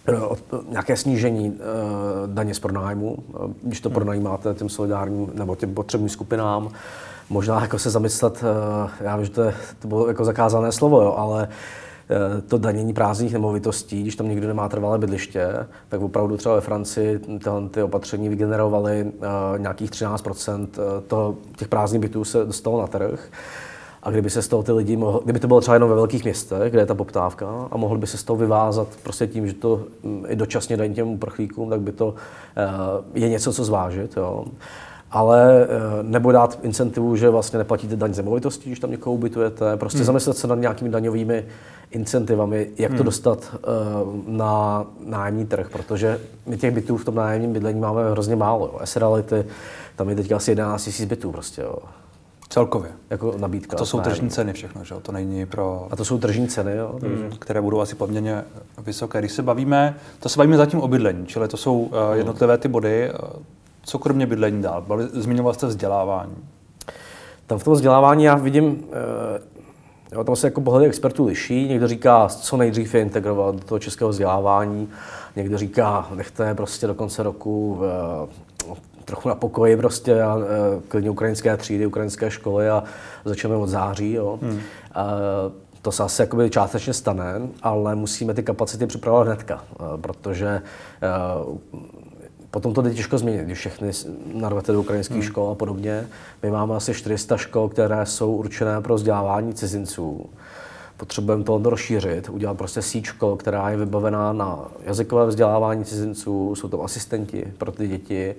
uh, 0.09 0.37
nějaké 0.69 0.97
snížení 0.97 1.51
uh, 1.51 1.57
daně 2.27 2.55
z 2.55 2.59
pronájmu, 2.59 3.17
když 3.63 3.81
to 3.81 3.89
hmm. 3.89 3.95
pronajímáte 3.95 4.55
těm 4.55 4.69
solidárním 4.69 5.31
nebo 5.35 5.57
těm 5.57 5.75
potřebným 5.75 6.09
skupinám. 6.09 6.71
Možná 7.31 7.61
jako 7.61 7.79
se 7.79 7.91
zamyslet, 7.91 8.43
uh, 8.43 8.91
já 9.01 9.17
vím, 9.17 9.25
že 9.25 9.31
to, 9.31 9.43
je, 9.43 9.55
to 9.79 9.89
bylo 9.89 10.09
jako 10.09 10.25
zakázané 10.25 10.73
slovo, 10.73 11.03
jo, 11.03 11.15
ale 11.19 11.49
Eh, 12.11 12.41
to 12.41 12.59
danění 12.59 12.93
prázdných 12.93 13.33
nemovitostí, 13.33 14.03
když 14.03 14.17
tam 14.17 14.29
někdo 14.29 14.49
nemá 14.49 14.69
trvalé 14.69 14.99
bydliště, 14.99 15.49
tak 15.89 16.01
opravdu 16.01 16.37
třeba 16.37 16.55
ve 16.55 16.61
Francii 16.61 17.19
tyhle 17.19 17.69
ty 17.71 17.83
opatření 17.83 18.29
vygenerovaly 18.29 19.13
nějakých 19.57 19.91
13 19.91 20.27
eh, 20.49 21.01
toho, 21.07 21.37
těch 21.57 21.69
prázdných 21.69 22.01
bytů 22.01 22.25
se 22.25 22.45
dostalo 22.45 22.81
na 22.81 22.87
trh. 22.87 23.31
A 24.05 24.11
kdyby 24.11 24.31
se 24.31 24.43
z 24.43 24.49
toho 24.49 24.63
ty 24.63 24.73
lidi 24.73 24.97
mohli, 24.97 25.21
kdyby 25.25 25.39
to 25.39 25.47
bylo 25.47 25.61
třeba 25.61 25.75
jenom 25.75 25.89
ve 25.89 25.95
velkých 25.95 26.25
městech, 26.25 26.73
kde 26.73 26.83
je 26.83 26.87
ta 26.87 26.95
poptávka, 26.95 27.69
a 27.71 27.77
mohli 27.77 27.99
by 27.99 28.07
se 28.07 28.19
z 28.19 28.25
toho 28.25 28.37
vyvázat 28.37 28.89
prostě 29.03 29.27
tím, 29.27 29.47
že 29.47 29.55
to 29.55 29.83
mm, 30.03 30.25
i 30.29 30.37
dočasně 30.37 30.77
dají 30.77 30.95
těm 30.95 31.09
uprchlíkům, 31.09 31.71
tak 31.71 31.81
by 31.81 31.93
to 31.93 32.07
uh, 32.07 32.15
je 33.15 33.29
něco, 33.29 33.53
co 33.53 33.65
zvážit. 33.65 34.17
Jo 34.17 34.45
ale 35.15 35.67
nebo 36.03 36.33
dát 36.33 36.59
incentivu, 36.63 37.17
že 37.17 37.31
vlastně 37.31 37.59
neplatíte 37.59 37.97
daň 37.97 38.15
z 38.15 38.17
nemovitostí, 38.17 38.71
když 38.71 38.81
tam 38.81 38.91
někoho 38.91 39.15
ubytujete, 39.15 39.77
prostě 39.77 39.99
hmm. 39.99 40.07
zamyslet 40.07 40.37
se 40.37 40.47
nad 40.47 40.55
nějakými 40.55 40.91
daňovými 40.91 41.45
incentivami, 41.91 42.71
jak 42.79 42.91
to 42.91 42.97
hmm. 42.97 43.05
dostat 43.05 43.55
uh, 43.55 43.59
na 44.27 44.85
nájemní 45.07 45.47
trh, 45.47 45.71
protože 45.71 46.21
my 46.47 46.57
těch 46.57 46.75
bytů 46.75 46.97
v 46.97 47.05
tom 47.05 47.15
nájemním 47.15 47.53
bydlení 47.53 47.81
máme 47.81 48.11
hrozně 48.11 48.37
málo. 48.37 48.67
Jo. 48.67 48.81
S-Reality, 48.85 49.45
tam 49.97 50.09
je 50.09 50.15
teď 50.17 50.33
asi 50.33 50.51
11 50.51 50.99
000 50.99 51.09
bytů 51.09 51.33
prostě. 51.33 51.63
Jo. 51.63 51.77
Celkově. 52.55 52.91
Jako 53.11 53.35
nabídka. 53.39 53.77
A 53.77 53.79
to 53.79 53.87
jsou 53.87 54.01
tržní 54.01 54.31
ceny 54.31 54.53
všechno, 54.53 54.85
že? 54.85 54.95
To 55.03 55.13
není 55.13 55.47
pro... 55.47 55.89
A 55.91 55.97
to 55.97 56.05
jsou 56.05 56.19
tržní 56.19 56.49
ceny, 56.49 56.77
jo? 56.77 56.99
Hmm, 57.03 57.31
které 57.39 57.61
budou 57.61 57.81
asi 57.81 57.95
poměrně 57.95 58.45
vysoké. 58.79 59.19
Když 59.19 59.33
se 59.33 59.43
bavíme, 59.43 59.97
to 60.21 60.29
se 60.29 60.39
bavíme 60.39 60.57
zatím 60.57 60.81
o 60.81 60.89
bydlení, 60.89 61.27
čili 61.27 61.49
to 61.49 61.57
jsou 61.57 61.79
uh, 61.79 61.91
jednotlivé 62.13 62.59
ty 62.59 62.69
body. 62.69 63.13
Co 63.83 63.99
kromě 63.99 64.27
bydlení 64.27 64.63
dál? 64.63 64.85
Zmiňoval 65.13 65.55
jste 65.55 65.67
vzdělávání. 65.67 66.37
Tam 67.47 67.59
v 67.59 67.65
tom 67.65 67.75
vzdělávání 67.75 68.25
já 68.25 68.35
vidím 68.35 68.65
uh, 68.67 68.75
Jo, 70.13 70.25
tam 70.25 70.37
se 70.37 70.47
jako 70.47 70.61
pohledy 70.61 70.87
expertů 70.87 71.27
liší. 71.27 71.69
Někdo 71.69 71.89
říká, 71.89 72.29
co 72.29 72.57
nejdřív 72.57 72.95
je 72.95 73.01
integrovat 73.01 73.55
do 73.55 73.61
toho 73.61 73.79
českého 73.79 74.11
vzdělávání. 74.11 74.89
Někdo 75.37 75.59
říká, 75.59 76.09
nechte 76.15 76.55
prostě 76.55 76.87
do 76.87 76.95
konce 76.95 77.23
roku 77.23 77.73
uh, 77.73 78.29
trochu 79.05 79.29
na 79.29 79.35
pokoji 79.35 79.77
prostě 79.77 80.23
a 80.23 80.37
uh, 80.37 80.43
klidně 80.89 81.11
ukrajinské 81.11 81.57
třídy, 81.57 81.87
ukrajinské 81.87 82.31
školy 82.31 82.69
a 82.69 82.85
začneme 83.25 83.57
od 83.57 83.67
září. 83.67 84.13
Jo. 84.13 84.39
Hmm. 84.43 84.53
Uh, 84.53 84.61
to 85.83 85.93
se 85.93 86.03
asi 86.03 86.23
jakoby 86.23 86.51
částečně 86.51 86.93
stane, 86.93 87.41
ale 87.63 87.95
musíme 87.95 88.35
ty 88.35 88.43
kapacity 88.43 88.87
připravovat 88.87 89.27
hnedka, 89.27 89.65
protože 90.01 90.63
Potom 92.55 92.75
to 92.75 92.83
jde 92.83 92.95
těžko 92.95 93.19
změnit, 93.19 93.45
když 93.45 93.59
všechny 93.59 93.91
narvete 94.35 94.73
do 94.73 94.81
ukrajinských 94.81 95.17
hmm. 95.17 95.27
škol 95.27 95.51
a 95.51 95.55
podobně. 95.55 96.07
My 96.43 96.51
máme 96.51 96.77
asi 96.77 96.95
400 96.95 97.37
škol, 97.37 97.69
které 97.69 98.07
jsou 98.07 98.37
určené 98.37 98.81
pro 98.81 98.95
vzdělávání 98.95 99.55
cizinců. 99.55 100.27
Potřebujeme 100.97 101.45
to 101.45 101.61
rozšířit, 101.65 102.29
udělat 102.29 102.59
prostě 102.59 102.83
síť 102.83 103.05
škol, 103.05 103.37
která 103.37 103.71
je 103.71 103.77
vybavená 103.77 104.33
na 104.33 104.59
jazykové 104.85 105.27
vzdělávání 105.27 105.85
cizinců, 105.85 106.55
jsou 106.55 106.69
to 106.69 106.83
asistenti 106.83 107.53
pro 107.59 107.73
ty 107.73 107.89
děti, 107.89 108.35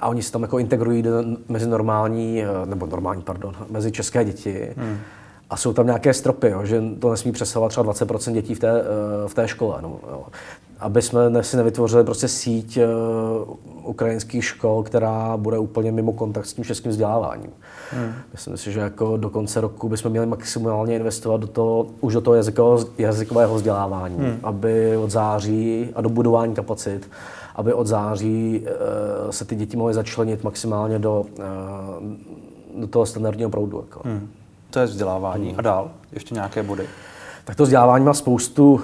a 0.00 0.08
oni 0.08 0.22
se 0.22 0.32
tam 0.32 0.42
jako 0.42 0.58
integrují 0.58 1.04
mezi 1.48 1.66
normální, 1.68 2.42
eh, 2.42 2.66
nebo 2.66 2.86
normální, 2.86 3.22
pardon, 3.22 3.54
mezi 3.70 3.92
české 3.92 4.24
děti. 4.24 4.74
Hmm. 4.76 4.98
A 5.50 5.56
jsou 5.56 5.72
tam 5.72 5.86
nějaké 5.86 6.14
stropy, 6.14 6.50
jo, 6.50 6.64
že 6.64 6.82
to 6.98 7.10
nesmí 7.10 7.32
přesahovat 7.32 7.70
třeba 7.70 7.84
20% 7.84 8.32
dětí 8.32 8.54
v 8.54 8.58
té, 8.58 8.80
eh, 8.80 8.84
v 9.28 9.34
té 9.34 9.48
škole. 9.48 9.78
No, 9.82 10.00
jo 10.10 10.26
aby 10.80 11.02
jsme 11.02 11.42
si 11.42 11.56
nevytvořili 11.56 12.04
prostě 12.04 12.28
síť 12.28 12.78
ukrajinských 13.84 14.44
škol, 14.44 14.82
která 14.82 15.36
bude 15.36 15.58
úplně 15.58 15.92
mimo 15.92 16.12
kontakt 16.12 16.46
s 16.46 16.52
tím 16.52 16.64
českým 16.64 16.90
vzděláváním. 16.90 17.50
Hmm. 17.90 18.12
Myslím 18.32 18.56
si, 18.56 18.72
že 18.72 18.80
jako 18.80 19.16
do 19.16 19.30
konce 19.30 19.60
roku 19.60 19.88
bychom 19.88 20.10
měli 20.10 20.26
maximálně 20.26 20.96
investovat 20.96 21.40
do 21.40 21.46
toho, 21.46 21.86
už 22.00 22.14
do 22.14 22.20
toho 22.20 22.34
jazykového, 22.34 22.86
jazykového 22.98 23.54
vzdělávání, 23.54 24.16
hmm. 24.16 24.38
aby 24.42 24.96
od 24.96 25.10
září 25.10 25.88
a 25.94 26.00
do 26.00 26.08
budování 26.08 26.54
kapacit, 26.54 27.10
aby 27.56 27.72
od 27.72 27.86
září 27.86 28.60
uh, 28.60 29.30
se 29.30 29.44
ty 29.44 29.56
děti 29.56 29.76
mohly 29.76 29.94
začlenit 29.94 30.44
maximálně 30.44 30.98
do, 30.98 31.20
uh, 31.20 32.80
do 32.80 32.86
toho 32.86 33.06
standardního 33.06 33.50
proudu. 33.50 33.80
Jako. 33.80 34.00
Hmm. 34.04 34.30
To 34.70 34.78
je 34.78 34.86
vzdělávání. 34.86 35.48
Hmm. 35.48 35.58
A 35.58 35.62
dál? 35.62 35.90
Ještě 36.12 36.34
nějaké 36.34 36.62
body? 36.62 36.86
Tak 37.44 37.56
to 37.56 37.62
vzdělávání 37.62 38.04
má 38.04 38.14
spoustu, 38.14 38.72
uh, 38.72 38.80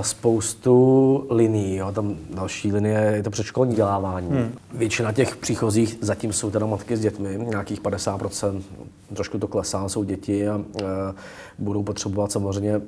spoustu 0.00 1.26
linií. 1.30 1.76
Jo. 1.76 1.92
Tam 1.92 2.16
další 2.34 2.72
linie 2.72 3.12
je 3.16 3.22
to 3.22 3.30
předškolní 3.30 3.70
vzdělávání. 3.70 4.28
Hmm. 4.28 4.52
Většina 4.74 5.12
těch 5.12 5.36
příchozích 5.36 5.98
zatím 6.00 6.32
jsou 6.32 6.50
teda 6.50 6.66
matky 6.66 6.96
s 6.96 7.00
dětmi, 7.00 7.38
nějakých 7.38 7.82
50%, 7.82 8.62
trošku 9.14 9.38
to 9.38 9.48
klesá, 9.48 9.88
jsou 9.88 10.04
děti 10.04 10.48
a 10.48 10.56
uh, 10.56 10.62
budou 11.58 11.82
potřebovat 11.82 12.32
samozřejmě 12.32 12.76
uh, 12.76 12.84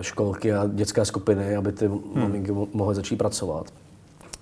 školky 0.00 0.52
a 0.54 0.66
dětské 0.66 1.04
skupiny, 1.04 1.56
aby 1.56 1.72
ty 1.72 1.86
hmm. 1.86 2.00
maminky 2.14 2.52
mohly 2.72 2.94
začít 2.94 3.16
pracovat. 3.16 3.66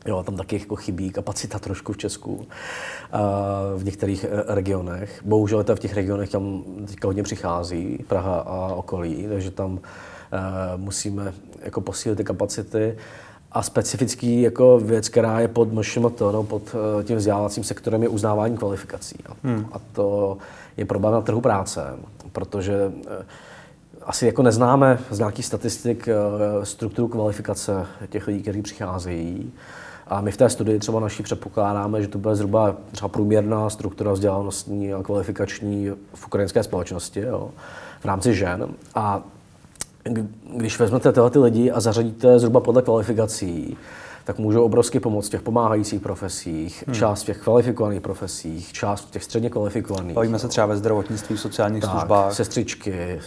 Jo, 0.06 0.22
tam 0.22 0.36
taky 0.36 0.58
jako 0.58 0.76
chybí 0.76 1.10
kapacita 1.10 1.58
trošku 1.58 1.92
v 1.92 1.96
Česku, 1.96 2.46
v 3.76 3.84
některých 3.84 4.24
e, 4.24 4.54
regionech. 4.54 5.20
Bohužel 5.24 5.64
to 5.64 5.76
v 5.76 5.78
těch 5.78 5.94
regionech 5.94 6.30
tam 6.30 6.64
teďka 6.86 7.08
hodně 7.08 7.22
přichází, 7.22 8.04
Praha 8.08 8.38
a 8.38 8.74
okolí, 8.74 9.26
takže 9.28 9.50
tam 9.50 9.78
e, 9.78 10.76
musíme 10.76 11.32
jako 11.62 11.80
posílit 11.80 12.18
ty 12.18 12.24
kapacity. 12.24 12.96
A 13.52 13.62
specifický 13.62 14.42
jako 14.42 14.78
věc, 14.78 15.08
která 15.08 15.40
je 15.40 15.48
pod 15.48 15.72
MŠMT, 15.72 16.20
no, 16.20 16.42
pod 16.42 16.74
tím 17.04 17.16
vzdělávacím 17.16 17.64
sektorem, 17.64 18.02
je 18.02 18.08
uznávání 18.08 18.56
kvalifikací. 18.56 19.18
Hmm. 19.42 19.66
A 19.72 19.76
to 19.92 20.38
je 20.76 20.84
problém 20.84 21.14
na 21.14 21.20
trhu 21.20 21.40
práce, 21.40 21.96
protože 22.32 22.92
asi 24.02 24.26
jako 24.26 24.42
neznáme 24.42 24.98
z 25.10 25.18
nějakých 25.18 25.46
statistik 25.46 26.08
strukturu 26.62 27.08
kvalifikace 27.08 27.86
těch 28.08 28.26
lidí, 28.26 28.42
kteří 28.42 28.62
přicházejí. 28.62 29.52
A 30.06 30.20
my 30.20 30.30
v 30.30 30.36
té 30.36 30.50
studii 30.50 30.78
třeba 30.78 31.00
naší 31.00 31.22
předpokládáme, 31.22 32.02
že 32.02 32.08
to 32.08 32.18
bude 32.18 32.36
zhruba 32.36 32.76
třeba 32.92 33.08
průměrná 33.08 33.70
struktura 33.70 34.12
vzdělanostní 34.12 34.92
a 34.92 35.02
kvalifikační 35.02 35.90
v 36.14 36.26
ukrajinské 36.26 36.62
společnosti 36.62 37.20
jo, 37.20 37.50
v 38.00 38.04
rámci 38.04 38.34
žen. 38.34 38.68
A 38.94 39.22
když 40.56 40.78
vezmete 40.78 41.12
tyhle 41.12 41.30
ty 41.30 41.38
lidi 41.38 41.70
a 41.70 41.80
zařadíte 41.80 42.38
zhruba 42.38 42.60
podle 42.60 42.82
kvalifikací, 42.82 43.76
tak 44.26 44.38
můžou 44.38 44.64
obrovsky 44.64 45.00
pomoct 45.00 45.26
v 45.26 45.30
těch 45.30 45.42
pomáhajících 45.42 46.00
profesích, 46.00 46.84
hmm. 46.86 46.94
část 46.94 47.22
v 47.22 47.26
těch 47.26 47.38
kvalifikovaných 47.38 48.00
profesích, 48.00 48.72
část 48.72 49.04
v 49.04 49.10
těch 49.10 49.24
středně 49.24 49.50
kvalifikovaných. 49.50 50.14
Bavíme 50.14 50.38
se 50.38 50.48
třeba 50.48 50.66
ve 50.66 50.76
zdravotnictví, 50.76 51.36
v 51.36 51.40
sociálních 51.40 51.82
tak, 51.82 51.90
službách. 51.90 52.32
sestřičky, 52.32 52.92
eh, 52.92 53.20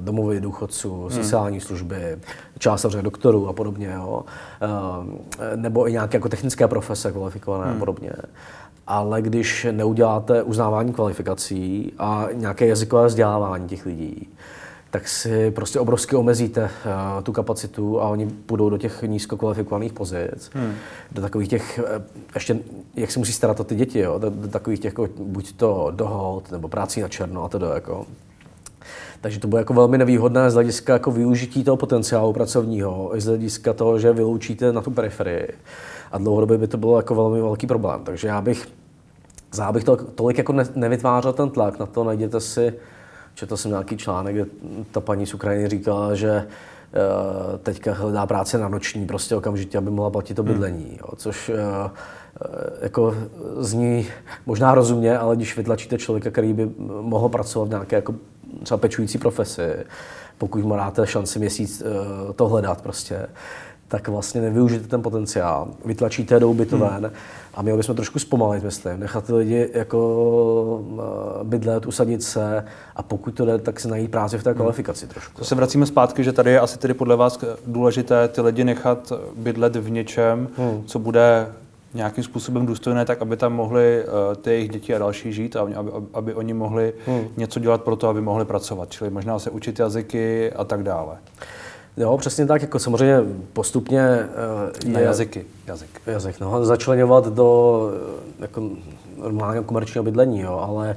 domovy 0.00 0.40
důchodců, 0.40 1.00
hmm. 1.00 1.10
sociální 1.10 1.60
služby, 1.60 2.18
část 2.58 2.80
samozřejmě 2.80 3.02
doktorů 3.02 3.48
a 3.48 3.52
podobně. 3.52 3.92
Jo. 3.94 4.24
Eh, 4.62 5.56
nebo 5.56 5.88
i 5.88 5.92
nějaké 5.92 6.16
jako 6.16 6.28
technické 6.28 6.68
profese 6.68 7.12
kvalifikované 7.12 7.64
hmm. 7.64 7.76
a 7.76 7.78
podobně. 7.78 8.12
Ale 8.86 9.22
když 9.22 9.66
neuděláte 9.70 10.42
uznávání 10.42 10.92
kvalifikací 10.92 11.92
a 11.98 12.28
nějaké 12.32 12.66
jazykové 12.66 13.06
vzdělávání 13.06 13.68
těch 13.68 13.86
lidí, 13.86 14.28
tak 14.94 15.08
si 15.08 15.50
prostě 15.50 15.80
obrovsky 15.80 16.16
omezíte 16.16 16.62
uh, 16.62 17.22
tu 17.22 17.32
kapacitu 17.32 18.00
a 18.00 18.08
oni 18.08 18.26
půjdou 18.26 18.70
do 18.70 18.78
těch 18.78 19.02
nízkokvalifikovaných 19.02 19.92
pozic, 19.92 20.50
hmm. 20.54 20.72
do 21.12 21.22
takových 21.22 21.48
těch, 21.48 21.80
uh, 21.82 22.02
ještě, 22.34 22.58
jak 22.94 23.10
se 23.10 23.18
musí 23.18 23.32
starat 23.32 23.60
o 23.60 23.64
ty 23.64 23.74
děti, 23.74 23.98
jo, 23.98 24.18
do, 24.18 24.30
do 24.30 24.48
takových 24.48 24.80
těch, 24.80 24.92
jako, 24.92 25.08
buď 25.18 25.52
to 25.52 25.92
dohod, 25.96 26.52
nebo 26.52 26.68
práci 26.68 27.02
na 27.02 27.08
černo 27.08 27.44
a 27.44 27.48
to 27.48 27.64
jako. 27.64 28.06
Takže 29.20 29.40
to 29.40 29.48
bude 29.48 29.60
jako 29.60 29.74
velmi 29.74 29.98
nevýhodné 29.98 30.50
z 30.50 30.54
hlediska 30.54 30.92
jako 30.92 31.10
využití 31.10 31.64
toho 31.64 31.76
potenciálu 31.76 32.32
pracovního, 32.32 33.16
i 33.16 33.20
z 33.20 33.26
hlediska 33.26 33.72
toho, 33.72 33.98
že 33.98 34.12
vyloučíte 34.12 34.72
na 34.72 34.80
tu 34.80 34.90
periferii. 34.90 35.48
A 36.12 36.18
dlouhodobě 36.18 36.58
by 36.58 36.66
to 36.66 36.76
bylo 36.76 36.96
jako 36.96 37.14
velmi 37.14 37.40
velký 37.40 37.66
problém. 37.66 38.00
Takže 38.04 38.28
já 38.28 38.40
bych, 38.40 38.68
já 39.58 39.72
bych 39.72 39.84
to 39.84 39.96
tolik 39.96 40.38
jako 40.38 40.52
ne, 40.52 40.64
nevytvářel 40.74 41.32
ten 41.32 41.50
tlak 41.50 41.78
na 41.78 41.86
to, 41.86 42.04
najděte 42.04 42.40
si 42.40 42.74
Četl 43.34 43.56
jsem 43.56 43.70
nějaký 43.70 43.96
článek, 43.96 44.34
kde 44.34 44.46
ta 44.90 45.00
paní 45.00 45.26
z 45.26 45.34
Ukrajiny 45.34 45.68
říkala, 45.68 46.14
že 46.14 46.30
eh, 46.30 47.58
teďka 47.58 47.92
hledá 47.92 48.26
práce 48.26 48.58
na 48.58 48.68
noční 48.68 49.06
prostě 49.06 49.36
okamžitě, 49.36 49.78
aby 49.78 49.90
mohla 49.90 50.10
platit 50.10 50.34
to 50.34 50.42
hmm. 50.42 50.52
bydlení, 50.52 50.98
jo, 51.00 51.16
což 51.16 51.48
eh, 51.48 51.54
eh, 51.54 52.48
jako 52.82 53.16
zní 53.58 54.06
možná 54.46 54.74
rozumně, 54.74 55.18
ale 55.18 55.36
když 55.36 55.56
vytlačíte 55.56 55.98
člověka, 55.98 56.30
který 56.30 56.52
by 56.52 56.70
mohl 57.00 57.28
pracovat 57.28 57.64
v 57.64 57.70
nějaké 57.70 57.96
jako 57.96 58.14
třeba 58.62 58.78
pečující 58.78 59.18
profesi, 59.18 59.70
pokud 60.38 60.64
mu 60.64 60.76
dáte 60.76 61.06
šanci 61.06 61.38
měsíc 61.38 61.82
to 62.36 62.48
hledat 62.48 62.82
prostě, 62.82 63.26
tak 63.94 64.08
vlastně 64.08 64.40
nevyužijete 64.40 64.88
ten 64.88 65.02
potenciál, 65.02 65.68
vytlačíte 65.84 66.40
do 66.40 66.50
ubytoven 66.50 67.04
hmm. 67.04 67.10
a 67.54 67.62
měli 67.62 67.76
bychom 67.76 67.96
trošku 67.96 68.18
zpomalit, 68.18 68.64
myslím, 68.64 69.00
nechat 69.00 69.24
ty 69.24 69.34
lidi 69.34 69.70
jako 69.74 70.84
eh, 71.40 71.44
bydlet, 71.44 71.86
usadit 71.86 72.22
se 72.22 72.64
a 72.96 73.02
pokud 73.02 73.30
to 73.30 73.44
jde, 73.44 73.58
tak 73.58 73.80
si 73.80 73.88
najít 73.88 74.10
práci 74.10 74.38
v 74.38 74.42
té 74.42 74.50
hmm. 74.50 74.56
kvalifikaci 74.56 75.06
trošku. 75.06 75.38
To 75.38 75.44
se 75.44 75.54
vracíme 75.54 75.86
zpátky, 75.86 76.24
že 76.24 76.32
tady 76.32 76.50
je 76.50 76.60
asi 76.60 76.78
tedy 76.78 76.94
podle 76.94 77.16
vás 77.16 77.44
důležité 77.66 78.28
ty 78.28 78.40
lidi 78.40 78.64
nechat 78.64 79.12
bydlet 79.36 79.76
v 79.76 79.90
něčem, 79.90 80.48
hmm. 80.56 80.84
co 80.86 80.98
bude 80.98 81.46
nějakým 81.94 82.24
způsobem 82.24 82.66
důstojné, 82.66 83.04
tak 83.04 83.22
aby 83.22 83.36
tam 83.36 83.52
mohli 83.52 84.04
uh, 84.04 84.34
ty 84.34 84.50
jejich 84.50 84.68
děti 84.68 84.94
a 84.94 84.98
další 84.98 85.32
žít 85.32 85.56
a 85.56 85.60
aby, 85.60 85.74
aby, 85.74 85.90
aby 86.14 86.34
oni 86.34 86.54
mohli 86.54 86.92
hmm. 87.06 87.24
něco 87.36 87.60
dělat 87.60 87.82
pro 87.82 87.96
to, 87.96 88.08
aby 88.08 88.20
mohli 88.20 88.44
pracovat, 88.44 88.90
čili 88.90 89.10
možná 89.10 89.38
se 89.38 89.50
učit 89.50 89.78
jazyky 89.78 90.52
a 90.52 90.64
tak 90.64 90.82
dále. 90.82 91.16
Jo, 91.96 92.18
přesně 92.18 92.46
tak, 92.46 92.62
jako 92.62 92.78
samozřejmě 92.78 93.20
postupně 93.52 94.28
uh, 94.84 94.96
je, 94.96 95.04
jazyky, 95.04 95.44
jazyk. 95.66 96.00
Jazyk, 96.06 96.40
no, 96.40 96.64
začlenovat 96.64 97.26
do 97.26 97.90
jako 98.38 98.70
normálního 99.22 99.64
komerčního 99.64 100.04
bydlení, 100.04 100.40
jo, 100.40 100.58
ale 100.68 100.96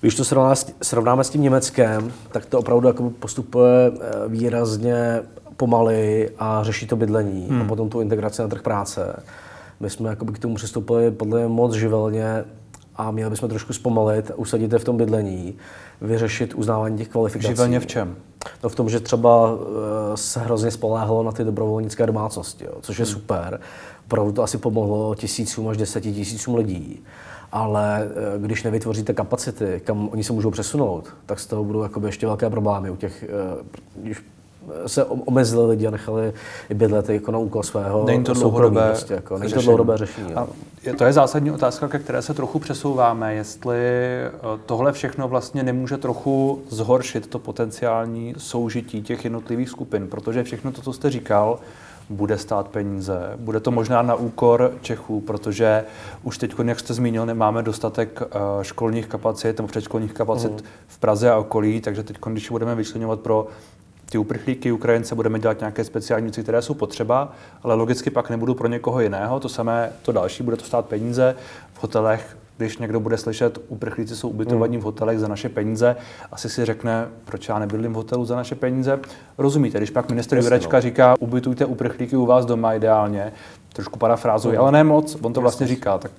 když 0.00 0.14
to 0.14 0.24
srovnáme, 0.24 0.54
srovnáme 0.82 1.24
s 1.24 1.30
tím 1.30 1.42
Německem, 1.42 2.12
tak 2.32 2.46
to 2.46 2.58
opravdu 2.58 2.88
jako 2.88 3.10
postupuje 3.10 3.92
eh, 3.92 4.28
výrazně 4.28 5.22
pomaly 5.56 6.30
a 6.38 6.64
řeší 6.64 6.86
to 6.86 6.96
bydlení 6.96 7.46
hmm. 7.50 7.62
a 7.62 7.64
potom 7.64 7.88
tu 7.88 8.00
integraci 8.00 8.42
na 8.42 8.48
trh 8.48 8.62
práce. 8.62 9.22
My 9.80 9.90
jsme 9.90 10.16
k 10.16 10.38
tomu 10.38 10.54
přistoupili 10.54 11.10
podle 11.10 11.38
mě 11.38 11.48
moc 11.48 11.74
živelně 11.74 12.44
a 12.96 13.10
měli 13.10 13.30
bychom 13.30 13.48
trošku 13.48 13.72
zpomalit, 13.72 14.30
usadit 14.36 14.72
je 14.72 14.78
v 14.78 14.84
tom 14.84 14.96
bydlení, 14.96 15.54
vyřešit 16.00 16.54
uznávání 16.54 16.98
těch 16.98 17.08
kvalifikací. 17.08 17.48
Živelně 17.48 17.80
v 17.80 17.86
čem? 17.86 18.16
No 18.62 18.68
v 18.68 18.74
tom, 18.74 18.88
že 18.88 19.00
třeba 19.00 19.50
eh, 19.52 20.16
se 20.16 20.40
hrozně 20.40 20.70
spoléhalo 20.70 21.22
na 21.22 21.32
ty 21.32 21.44
dobrovolnické 21.44 22.06
domácnosti, 22.06 22.64
jo, 22.64 22.72
což 22.80 22.98
je 22.98 23.04
hmm. 23.04 23.14
super. 23.14 23.60
Opravdu 24.06 24.32
to 24.32 24.42
asi 24.42 24.58
pomohlo 24.58 25.14
tisícům 25.14 25.68
až 25.68 25.76
deseti 25.76 26.12
tisícům 26.12 26.54
lidí. 26.54 27.02
Ale 27.52 28.04
eh, 28.04 28.38
když 28.38 28.62
nevytvoříte 28.62 29.12
kapacity, 29.12 29.80
kam 29.84 30.08
oni 30.08 30.24
se 30.24 30.32
můžou 30.32 30.50
přesunout, 30.50 31.14
tak 31.26 31.40
z 31.40 31.46
toho 31.46 31.64
budou 31.64 31.88
ještě 32.06 32.26
velké 32.26 32.50
problémy 32.50 32.90
u 32.90 32.96
těch, 32.96 33.22
eh, 33.22 33.64
když 33.96 34.22
se 34.86 35.04
omezili 35.04 35.66
lidi 35.66 35.86
a 35.86 35.90
nechali 35.90 36.32
bydlet 36.74 37.08
jako 37.08 37.32
na 37.32 37.38
úkol 37.38 37.62
svého 37.62 38.04
Není 38.04 38.24
to 38.24 38.34
dlouhodobé, 38.34 38.88
prostě, 38.90 39.14
jako, 39.14 39.38
není 39.38 39.52
to 39.52 39.60
dlouhodobé 39.62 39.96
řešení. 39.96 40.34
A 40.34 40.46
to 40.98 41.04
je 41.04 41.12
zásadní 41.12 41.50
otázka, 41.50 41.88
ke 41.88 41.98
které 41.98 42.22
se 42.22 42.34
trochu 42.34 42.58
přesouváme, 42.58 43.34
jestli 43.34 43.78
eh, 43.78 44.30
tohle 44.66 44.92
všechno 44.92 45.28
vlastně 45.28 45.62
nemůže 45.62 45.96
trochu 45.96 46.62
zhoršit 46.68 47.26
to 47.26 47.38
potenciální 47.38 48.34
soužití 48.38 49.02
těch 49.02 49.24
jednotlivých 49.24 49.68
skupin, 49.68 50.08
protože 50.08 50.42
všechno 50.42 50.72
to, 50.72 50.82
co 50.82 50.92
jste 50.92 51.10
říkal, 51.10 51.58
bude 52.10 52.38
stát 52.38 52.68
peníze. 52.68 53.32
Bude 53.36 53.60
to 53.60 53.70
možná 53.70 54.02
na 54.02 54.14
úkor 54.14 54.72
Čechů, 54.82 55.20
protože 55.20 55.84
už 56.22 56.38
teď, 56.38 56.54
jak 56.64 56.80
jste 56.80 56.94
zmínil, 56.94 57.26
nemáme 57.26 57.62
dostatek 57.62 58.22
eh, 58.22 58.38
školních 58.62 59.06
kapacit 59.06 59.58
nebo 59.58 59.68
předškolních 59.68 60.12
kapacit 60.12 60.52
mm. 60.52 60.58
v 60.86 60.98
Praze 60.98 61.30
a 61.30 61.36
okolí, 61.36 61.80
takže 61.80 62.02
teď, 62.02 62.16
když 62.26 62.50
budeme 62.50 62.74
vyčlenovat 62.74 63.20
pro 63.20 63.46
ty 64.10 64.18
uprchlíky, 64.18 64.72
Ukrajince, 64.72 65.14
budeme 65.14 65.38
dělat 65.38 65.60
nějaké 65.60 65.84
speciální 65.84 66.24
věci, 66.24 66.42
které 66.42 66.62
jsou 66.62 66.74
potřeba, 66.74 67.32
ale 67.62 67.74
logicky 67.74 68.10
pak 68.10 68.30
nebudu 68.30 68.54
pro 68.54 68.68
někoho 68.68 69.00
jiného. 69.00 69.40
To 69.40 69.48
samé, 69.48 69.92
to 70.02 70.12
další, 70.12 70.42
bude 70.42 70.56
to 70.56 70.64
stát 70.64 70.86
peníze 70.86 71.34
v 71.72 71.82
hotelech, 71.82 72.36
když 72.56 72.78
někdo 72.78 73.00
bude 73.00 73.16
slyšet, 73.18 73.58
uprchlíci 73.68 74.16
jsou 74.16 74.28
ubytovaní 74.28 74.78
v 74.78 74.82
hotelech 74.82 75.18
za 75.18 75.28
naše 75.28 75.48
peníze, 75.48 75.96
asi 76.32 76.50
si 76.50 76.64
řekne, 76.64 77.08
proč 77.24 77.48
já 77.48 77.58
nebydlím 77.58 77.92
v 77.92 77.96
hotelu 77.96 78.24
za 78.24 78.36
naše 78.36 78.54
peníze. 78.54 79.00
Rozumíte, 79.38 79.78
když 79.78 79.90
pak 79.90 80.08
minister 80.08 80.38
Jurečka 80.38 80.76
no. 80.76 80.80
říká, 80.80 81.14
ubytujte 81.18 81.64
uprchlíky 81.64 82.16
u 82.16 82.26
vás 82.26 82.46
doma 82.46 82.74
ideálně, 82.74 83.32
trošku 83.72 83.98
parafrázuji, 83.98 84.56
ale 84.56 84.72
ne 84.72 84.84
moc, 84.84 85.16
on 85.22 85.32
to 85.32 85.40
vlastně 85.40 85.66
říká, 85.66 85.98
tak 85.98 86.10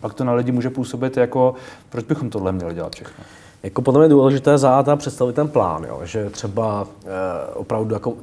pak 0.00 0.14
to 0.14 0.24
na 0.24 0.34
lidi 0.34 0.52
může 0.52 0.70
působit 0.70 1.16
jako, 1.16 1.54
proč 1.90 2.04
bychom 2.04 2.30
tohle 2.30 2.52
měli 2.52 2.74
dělat 2.74 2.94
všechno. 2.94 3.24
Jako 3.62 3.82
potom 3.82 4.02
je 4.02 4.08
důležité 4.08 4.58
zát 4.58 4.88
a 4.88 4.96
představit 4.96 5.32
ten 5.32 5.48
plán, 5.48 5.84
jo? 5.84 6.00
že 6.04 6.30
třeba 6.30 6.86
e, 7.04 7.54
opravdu 7.54 7.94
jako 7.94 8.14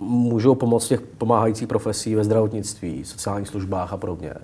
můžou 0.00 0.54
pomoct 0.54 0.88
těch 0.88 1.00
pomáhajících 1.00 1.68
profesí 1.68 2.14
ve 2.14 2.24
zdravotnictví, 2.24 3.04
sociálních 3.04 3.48
službách 3.48 3.92
a 3.92 3.96
podobně. 3.96 4.34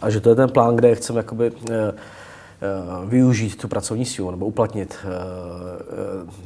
A 0.00 0.10
že 0.10 0.20
to 0.20 0.28
je 0.28 0.34
ten 0.34 0.50
plán, 0.50 0.76
kde 0.76 0.94
chceme 0.94 1.18
jakoby, 1.18 1.46
e, 1.46 1.74
e, 1.74 1.92
využít 3.06 3.56
tu 3.56 3.68
pracovní 3.68 4.04
sílu 4.04 4.30
nebo 4.30 4.46
uplatnit 4.46 4.96
e, 5.04 5.08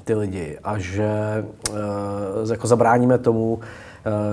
ty 0.05 0.15
lidi 0.15 0.59
a 0.65 0.79
že 0.79 1.45
jako 2.51 2.67
zabráníme 2.67 3.19
tomu, 3.19 3.61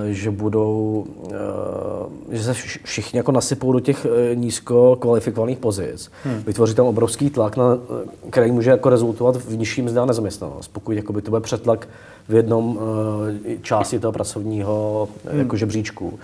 že 0.08 0.32
budou, 0.32 1.06
eh, 1.32 2.38
že 2.38 2.44
se 2.44 2.54
všichni 2.84 3.18
jako 3.18 3.32
nasypou 3.32 3.72
do 3.72 3.80
těch 3.80 4.06
eh, 4.06 4.36
nízko 4.36 4.96
kvalifikovaných 4.96 5.58
pozic. 5.58 6.12
Hmm. 6.24 6.44
Vytvoří 6.46 6.76
tam 6.76 6.86
obrovský 6.86 7.30
tlak, 7.30 7.58
na, 7.58 7.78
který 8.30 8.52
může 8.52 8.70
jako 8.70 8.90
rezultovat 8.90 9.36
v 9.36 9.58
nižším 9.58 9.86
mzda 9.86 10.06
nezaměstnanost. 10.06 10.68
Pokud 10.68 10.96
by 11.12 11.22
to 11.22 11.32
bude 11.32 11.42
přetlak 11.42 11.88
v 12.30 12.36
jednom 12.36 12.80
části 13.62 14.00
toho 14.00 14.12
pracovního 14.12 15.08
hmm. 15.30 15.40
jako 15.40 15.56
žebříčku. 15.56 16.20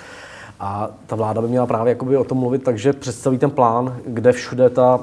A 0.60 0.90
ta 1.08 1.16
vláda 1.16 1.42
by 1.42 1.48
měla 1.48 1.66
právě 1.66 1.92
jakoby 1.92 2.18
o 2.18 2.24
tom 2.24 2.38
mluvit, 2.38 2.64
takže 2.64 2.94
představí 2.94 3.38
ten 3.38 3.52
plán, 3.52 3.98
kde 4.08 4.32
všude 4.32 4.70
ta, 4.70 5.00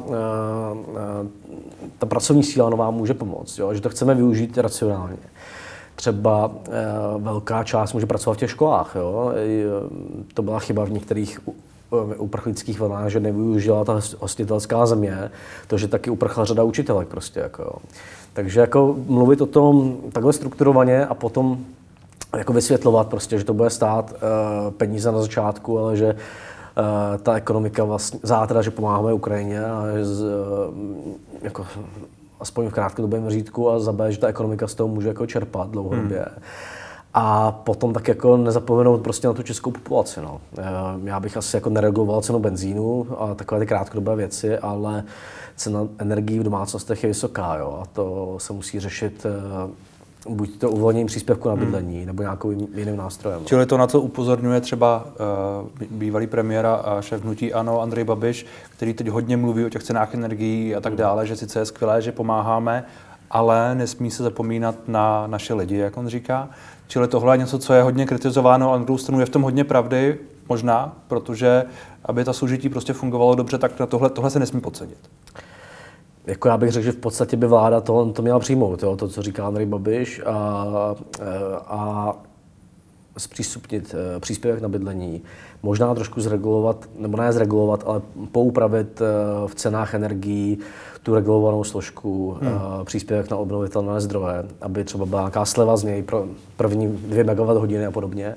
ta 1.98 2.07
pracovní 2.07 2.42
síla 2.42 2.70
nová 2.70 2.90
může 2.90 3.14
pomoct. 3.14 3.59
Jo? 3.59 3.74
Že 3.74 3.81
to 3.81 3.88
chceme 3.88 4.14
využít 4.14 4.59
racionálně 4.59 5.16
třeba 6.03 6.51
e, 6.67 6.71
velká 7.19 7.65
část 7.65 7.93
může 7.93 8.07
pracovat 8.07 8.35
v 8.35 8.38
těch 8.38 8.51
školách. 8.51 8.93
Jo? 8.95 9.33
E, 9.37 9.65
to 10.35 10.43
byla 10.43 10.59
chyba 10.59 10.85
v 10.85 10.91
některých 10.91 11.41
eh, 11.49 12.17
uprchlických 12.17 12.81
vlnách, 12.81 13.09
že 13.09 13.21
nevyužila 13.21 13.85
ta 13.85 14.01
hostitelská 14.19 14.87
země, 14.87 15.31
to, 15.67 15.79
že 15.79 15.88
taky 15.88 16.11
uprchla 16.11 16.45
řada 16.45 16.62
učitelek 16.62 17.09
prostě. 17.09 17.41
Jako, 17.41 17.62
jo. 17.62 17.73
Takže 18.33 18.61
jako 18.61 18.97
mluvit 19.07 19.41
o 19.41 19.47
tom 19.47 19.97
takhle 20.12 20.33
strukturovaně 20.33 21.07
a 21.07 21.15
potom 21.15 21.59
jako 22.37 22.53
vysvětlovat 22.53 23.09
prostě, 23.09 23.38
že 23.38 23.45
to 23.45 23.55
bude 23.55 23.71
stát 23.71 24.15
peníze 24.77 25.12
na 25.12 25.23
začátku, 25.23 25.79
ale 25.79 25.97
že 25.97 26.17
ta 27.23 27.35
ekonomika 27.35 27.85
vlastně, 27.85 28.21
zátra, 28.23 28.62
že 28.62 28.71
pomáháme 28.71 29.12
Ukrajině 29.12 29.65
a 29.65 29.85
že 29.97 30.05
z, 30.05 30.25
jako 31.43 31.67
aspoň 32.42 32.68
v 32.68 32.72
krátkodobém 32.72 33.31
řídku 33.31 33.70
a 33.70 33.78
za 33.78 33.92
B, 33.92 34.12
že 34.12 34.18
ta 34.18 34.28
ekonomika 34.28 34.68
z 34.68 34.74
toho 34.74 34.88
může 34.88 35.09
jako 35.09 35.26
čerpat 35.26 35.70
dlouhodobě. 35.70 36.18
Hmm. 36.18 36.44
A 37.14 37.52
potom 37.52 37.92
tak 37.92 38.09
jako 38.09 38.37
nezapomenout 38.37 39.02
prostě 39.02 39.26
na 39.26 39.33
tu 39.33 39.42
českou 39.42 39.70
populaci. 39.70 40.20
No. 40.20 40.40
Eh, 40.59 40.62
já 41.05 41.20
bych 41.20 41.37
asi 41.37 41.57
jako 41.57 41.70
nereagoval 41.70 42.22
cenu 42.22 42.38
benzínu 42.38 43.07
a 43.18 43.35
takové 43.35 43.61
ty 43.61 43.66
krátkodobé 43.66 44.16
věci, 44.16 44.59
ale 44.59 45.05
cena 45.57 45.88
energií 45.98 46.38
v 46.38 46.42
domácnostech 46.42 47.02
je 47.02 47.09
vysoká 47.09 47.57
jo, 47.57 47.78
a 47.83 47.87
to 47.87 48.35
se 48.38 48.52
musí 48.52 48.81
řešit 48.81 49.26
eh, 49.26 49.70
buď 50.28 50.58
to 50.58 50.70
uvolněním 50.70 51.06
příspěvku 51.06 51.48
na 51.48 51.54
hmm. 51.54 51.64
bydlení, 51.64 51.96
hmm. 51.96 52.06
nebo 52.06 52.22
nějakým 52.22 52.68
jiným 52.74 52.96
nástrojem. 52.96 53.44
Čili 53.44 53.66
to, 53.66 53.76
na 53.76 53.87
co 53.87 54.00
upozorňuje 54.00 54.61
třeba 54.61 55.04
uh, 55.04 55.87
bývalý 55.90 56.26
premiér 56.26 56.66
a 56.66 56.96
šéf 57.00 57.22
hnutí 57.22 57.52
ANO 57.52 57.80
Andrej 57.80 58.04
Babiš, 58.04 58.46
který 58.70 58.94
teď 58.94 59.08
hodně 59.08 59.37
mluví 59.37 59.64
o 59.64 59.68
těch 59.68 59.82
cenách 59.82 60.14
energií 60.14 60.74
a 60.74 60.80
tak 60.80 60.92
hmm. 60.92 60.98
dále, 60.98 61.26
že 61.26 61.37
sice 61.37 61.58
je 61.58 61.64
skvělé, 61.64 62.02
že 62.02 62.12
pomáháme, 62.12 62.85
ale 63.30 63.74
nesmí 63.74 64.11
se 64.11 64.22
zapomínat 64.22 64.74
na 64.88 65.26
naše 65.26 65.54
lidi, 65.54 65.76
jak 65.76 65.96
on 65.96 66.08
říká. 66.08 66.48
Čili 66.87 67.08
tohle 67.08 67.35
je 67.35 67.38
něco, 67.38 67.58
co 67.58 67.74
je 67.74 67.82
hodně 67.82 68.06
kritizováno 68.06 68.72
a 68.72 68.78
na 68.78 68.85
druhou 68.85 68.98
stranu 68.98 69.20
je 69.20 69.26
v 69.26 69.30
tom 69.30 69.42
hodně 69.42 69.64
pravdy, 69.64 70.18
možná, 70.48 70.96
protože 71.08 71.64
aby 72.04 72.24
ta 72.24 72.32
soužití 72.32 72.68
prostě 72.68 72.92
fungovalo 72.92 73.35
dobře, 73.35 73.58
tak 73.58 73.72
tohle, 73.88 74.11
tohle 74.11 74.30
se 74.30 74.38
nesmí 74.38 74.61
podcenit 74.61 74.98
jako 76.26 76.48
já 76.48 76.56
bych 76.56 76.70
řekl, 76.70 76.85
že 76.85 76.92
v 76.92 76.96
podstatě 76.96 77.37
by 77.37 77.46
vláda 77.46 77.80
to, 77.80 78.12
to 78.12 78.22
měla 78.22 78.38
přijmout, 78.38 78.82
jo, 78.82 78.96
to, 78.96 79.08
co 79.08 79.22
říká 79.22 79.46
Andrej 79.46 79.66
Babiš, 79.66 80.20
a, 80.26 80.94
a 81.66 82.12
zpřístupnit 83.18 83.94
eh, 83.94 84.20
příspěvek 84.20 84.62
na 84.62 84.68
bydlení, 84.68 85.22
možná 85.62 85.94
trošku 85.94 86.20
zregulovat, 86.20 86.88
nebo 86.98 87.16
ne 87.16 87.32
zregulovat, 87.32 87.85
ale 87.87 88.00
poupravit 88.32 89.00
eh, 89.00 89.04
v 89.48 89.54
cenách 89.54 89.94
energií 89.94 90.58
tu 91.02 91.14
regulovanou 91.14 91.64
složku, 91.64 92.37
hmm. 92.40 92.52
Eh, 92.52 92.85
příspěvek 92.85 93.30
na 93.30 93.37
obnovitelné 93.37 94.00
zdroje, 94.00 94.44
aby 94.61 94.85
třeba 94.85 95.06
byla 95.06 95.20
nějaká 95.20 95.44
sleva 95.44 95.76
z 95.76 95.85
něj 95.85 96.02
pro 96.02 96.26
první 96.56 96.88
2 96.88 97.35
MWh 97.35 97.58
hodiny 97.58 97.87
a 97.87 97.90
podobně, 97.90 98.35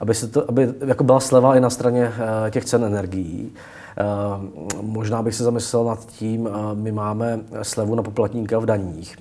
aby, 0.00 0.14
se 0.14 0.26
to, 0.26 0.50
aby 0.50 0.68
jako 0.86 1.04
byla 1.04 1.20
sleva 1.20 1.56
i 1.56 1.60
na 1.60 1.70
straně 1.70 2.12
těch 2.50 2.64
cen 2.64 2.84
energií 2.84 3.52
Možná 4.80 5.22
bych 5.22 5.34
se 5.34 5.44
zamyslel 5.44 5.84
nad 5.84 6.06
tím, 6.06 6.48
my 6.74 6.92
máme 6.92 7.40
slevu 7.62 7.94
na 7.94 8.02
poplatníka 8.02 8.58
v 8.58 8.66
daních, 8.66 9.18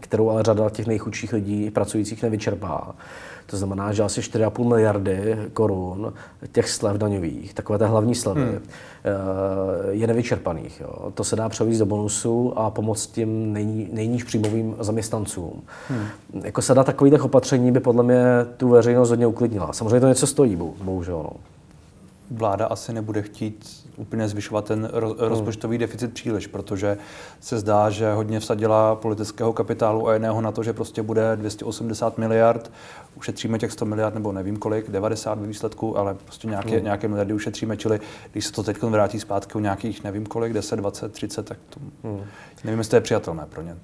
kterou 0.00 0.30
ale 0.30 0.42
řada 0.42 0.70
těch 0.70 0.86
nejchudších 0.86 1.32
lidí 1.32 1.70
pracujících 1.70 2.22
nevyčerpá. 2.22 2.94
To 3.46 3.56
znamená, 3.56 3.92
že 3.92 4.02
asi 4.02 4.20
4,5 4.20 4.68
miliardy 4.68 5.38
korun 5.52 6.12
těch 6.52 6.70
slev 6.70 6.96
daňových, 6.96 7.54
takové 7.54 7.78
té 7.78 7.86
hlavní 7.86 8.14
slevy, 8.14 8.40
hmm. 8.40 8.60
je 9.90 10.06
nevyčerpaných. 10.06 10.80
Jo. 10.80 11.12
To 11.14 11.24
se 11.24 11.36
dá 11.36 11.48
převízt 11.48 11.78
do 11.78 11.86
bonusu 11.86 12.58
a 12.58 12.70
pomoct 12.70 13.06
tím 13.06 13.52
nej, 13.52 13.88
nejníž 13.92 14.24
příjmovým 14.24 14.76
zaměstnancům. 14.80 15.62
Hmm. 15.88 16.06
Jako 16.44 16.62
sada 16.62 16.84
takových 16.84 17.24
opatření 17.24 17.72
by 17.72 17.80
podle 17.80 18.02
mě 18.02 18.24
tu 18.56 18.68
veřejnost 18.68 19.10
hodně 19.10 19.26
uklidnila. 19.26 19.72
Samozřejmě 19.72 20.00
to 20.00 20.08
něco 20.08 20.26
stojí, 20.26 20.56
bohužel. 20.56 21.16
No 21.16 21.30
vláda 22.30 22.66
asi 22.66 22.92
nebude 22.92 23.22
chtít 23.22 23.77
úplně 23.98 24.28
zvyšovat 24.28 24.64
ten 24.64 24.90
hmm. 24.92 25.14
rozpočtový 25.18 25.78
deficit 25.78 26.12
příliš, 26.12 26.46
protože 26.46 26.98
se 27.40 27.58
zdá, 27.58 27.90
že 27.90 28.12
hodně 28.12 28.40
vsadila 28.40 28.94
politického 28.94 29.52
kapitálu 29.52 30.08
a 30.08 30.14
jiného 30.14 30.40
na 30.40 30.52
to, 30.52 30.62
že 30.62 30.72
prostě 30.72 31.02
bude 31.02 31.36
280 31.36 32.18
miliard, 32.18 32.70
ušetříme 33.16 33.58
těch 33.58 33.72
100 33.72 33.84
miliard 33.84 34.14
nebo 34.14 34.32
nevím 34.32 34.56
kolik, 34.56 34.90
90 34.90 35.38
ve 35.38 35.46
výsledku, 35.46 35.98
ale 35.98 36.14
prostě 36.14 36.48
nějaké, 36.48 36.74
hmm. 36.74 36.84
nějaké 36.84 37.08
miliardy 37.08 37.34
ušetříme, 37.34 37.76
čili 37.76 38.00
když 38.32 38.46
se 38.46 38.52
to 38.52 38.62
teď 38.62 38.82
vrátí 38.82 39.20
zpátky 39.20 39.54
u 39.54 39.60
nějakých 39.60 40.04
nevím 40.04 40.26
kolik, 40.26 40.52
10, 40.52 40.76
20, 40.76 41.12
30, 41.12 41.46
tak 41.46 41.58
to 41.70 41.80
hmm. 42.04 42.24
nevím, 42.64 42.78
jestli 42.78 42.90
to 42.90 42.96
je 42.96 43.00
přijatelné 43.00 43.46
pro 43.50 43.62
ně. 43.62 43.76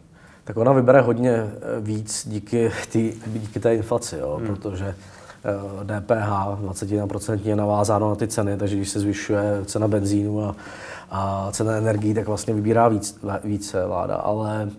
Tak 0.45 0.57
ona 0.57 0.73
vybere 0.73 1.01
hodně 1.01 1.31
eh, 1.31 1.51
víc 1.81 2.29
díky, 2.29 2.73
tý, 2.93 3.13
díky 3.27 3.61
té 3.61 3.75
inflaci, 3.75 4.17
jo, 4.17 4.37
hmm. 4.37 4.47
protože 4.47 4.95
DPH 5.85 6.31
21% 6.63 7.41
je 7.45 7.57
navázáno 7.57 8.09
na 8.09 8.15
ty 8.15 8.29
ceny, 8.29 8.57
takže 8.57 8.77
když 8.77 8.89
se 8.89 9.01
zvyšuje 9.01 9.43
cena 9.65 9.89
benzínu 9.89 10.45
a, 10.45 10.57
a 11.11 11.49
cena 11.53 11.73
energií, 11.73 12.15
tak 12.15 12.27
vlastně 12.27 12.55
vybírá 12.55 12.89
víc, 12.89 13.21
více 13.45 13.87
vláda. 13.87 14.15
Ale 14.15 14.71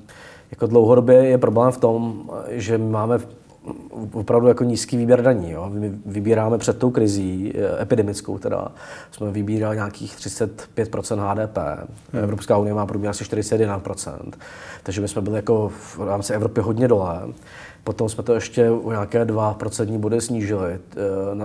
jako 0.52 0.68
dlouhodobě 0.68 1.16
je 1.16 1.38
problém 1.38 1.72
v 1.72 1.78
tom, 1.78 2.30
že 2.50 2.78
máme 2.78 3.20
opravdu 4.12 4.48
jako 4.48 4.64
nízký 4.64 4.98
výběr 4.98 5.22
daní. 5.22 5.52
Jo. 5.52 5.70
My 5.74 5.92
vybíráme 6.06 6.58
před 6.58 6.78
tou 6.78 6.92
krizí, 6.92 7.54
eh, 7.56 7.82
epidemickou 7.82 8.38
teda, 8.38 8.68
jsme 9.12 9.32
vybírali 9.32 9.76
nějakých 9.76 10.16
35% 10.16 11.20
HDP. 11.20 11.58
Hmm. 12.14 12.24
Evropská 12.24 12.58
unie 12.58 12.74
má 12.74 12.86
průměr 12.86 13.10
asi 13.10 13.24
41%. 13.24 14.38
Takže 14.84 15.02
my 15.02 15.08
jsme 15.08 15.22
byli 15.22 15.36
jako 15.36 15.70
v 15.70 16.00
rámci 16.00 16.34
Evropy 16.34 16.62
hodně 16.62 16.88
dole. 16.88 17.22
Potom 17.86 18.10
jsme 18.10 18.24
to 18.24 18.34
ještě 18.34 18.70
o 18.70 18.92
nějaké 18.92 19.26
2% 19.26 19.98
body 19.98 20.22
snížili 20.22 20.72
eh, 20.74 20.80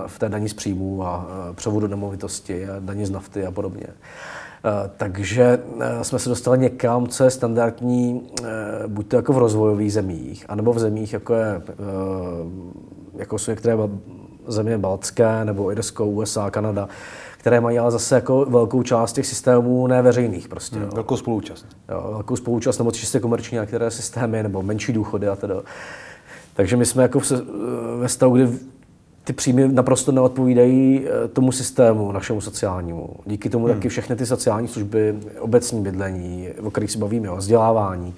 v 0.07 0.19
té 0.19 0.29
daní 0.29 0.49
z 0.49 0.53
příjmů 0.53 1.03
a 1.03 1.27
eh, 1.29 1.53
převodu 1.53 1.87
nemovitosti 1.87 2.69
a 2.69 2.79
daní 2.79 3.05
z 3.05 3.09
nafty 3.09 3.45
a 3.45 3.51
podobně. 3.51 3.87
Eh, 3.87 4.89
takže 4.97 5.59
jsme 6.01 6.19
se 6.19 6.29
dostali 6.29 6.57
někam, 6.57 7.07
co 7.07 7.23
je 7.23 7.29
standardní, 7.29 8.29
buď 8.87 9.07
to 9.07 9.15
jako 9.15 9.33
v 9.33 9.37
rozvojových 9.37 9.93
zemích, 9.93 10.45
anebo 10.49 10.73
v 10.73 10.79
zemích, 10.79 11.13
jako, 11.13 11.33
je, 11.33 11.61
jako 13.17 13.39
jsou 13.39 13.51
některé 13.51 13.77
země 14.47 14.77
baltské, 14.77 15.45
nebo 15.45 15.71
Irsko, 15.71 16.05
USA, 16.05 16.49
Kanada, 16.49 16.89
které 17.37 17.61
mají 17.61 17.79
ale 17.79 17.91
zase 17.91 18.15
jako 18.15 18.45
velkou 18.45 18.83
část 18.83 19.13
těch 19.13 19.27
systémů 19.27 19.87
neveřejných. 19.87 20.47
Prostě, 20.47 20.75
hmm, 20.79 20.89
velkou 20.89 21.17
spoluúčast. 21.17 21.65
Jo, 21.89 22.09
velkou 22.11 22.35
spoluúčast 22.35 22.77
nebo 22.77 22.91
čistě 22.91 23.19
komerční 23.19 23.55
některé 23.55 23.91
systémy, 23.91 24.43
nebo 24.43 24.61
menší 24.61 24.93
důchody 24.93 25.27
a 25.27 25.35
teda. 25.35 25.55
Takže 26.53 26.77
my 26.77 26.85
jsme 26.85 27.03
jako 27.03 27.19
v, 27.19 27.31
ve 27.99 28.09
stavu, 28.09 28.35
kdy 28.35 28.47
ty 29.23 29.33
příjmy 29.33 29.67
naprosto 29.67 30.11
neodpovídají 30.11 31.05
eh, 31.05 31.27
tomu 31.27 31.51
systému, 31.51 32.11
našemu 32.11 32.41
sociálnímu. 32.41 33.09
Díky 33.25 33.49
tomu 33.49 33.65
hmm. 33.65 33.75
taky 33.75 33.89
všechny 33.89 34.15
ty 34.15 34.25
sociální 34.25 34.67
služby, 34.67 35.15
obecní 35.39 35.81
bydlení, 35.81 36.49
o 36.61 36.71
kterých 36.71 36.91
se 36.91 36.97
bavíme, 36.97 37.29
o 37.29 37.35
vzdělávání, 37.35 38.13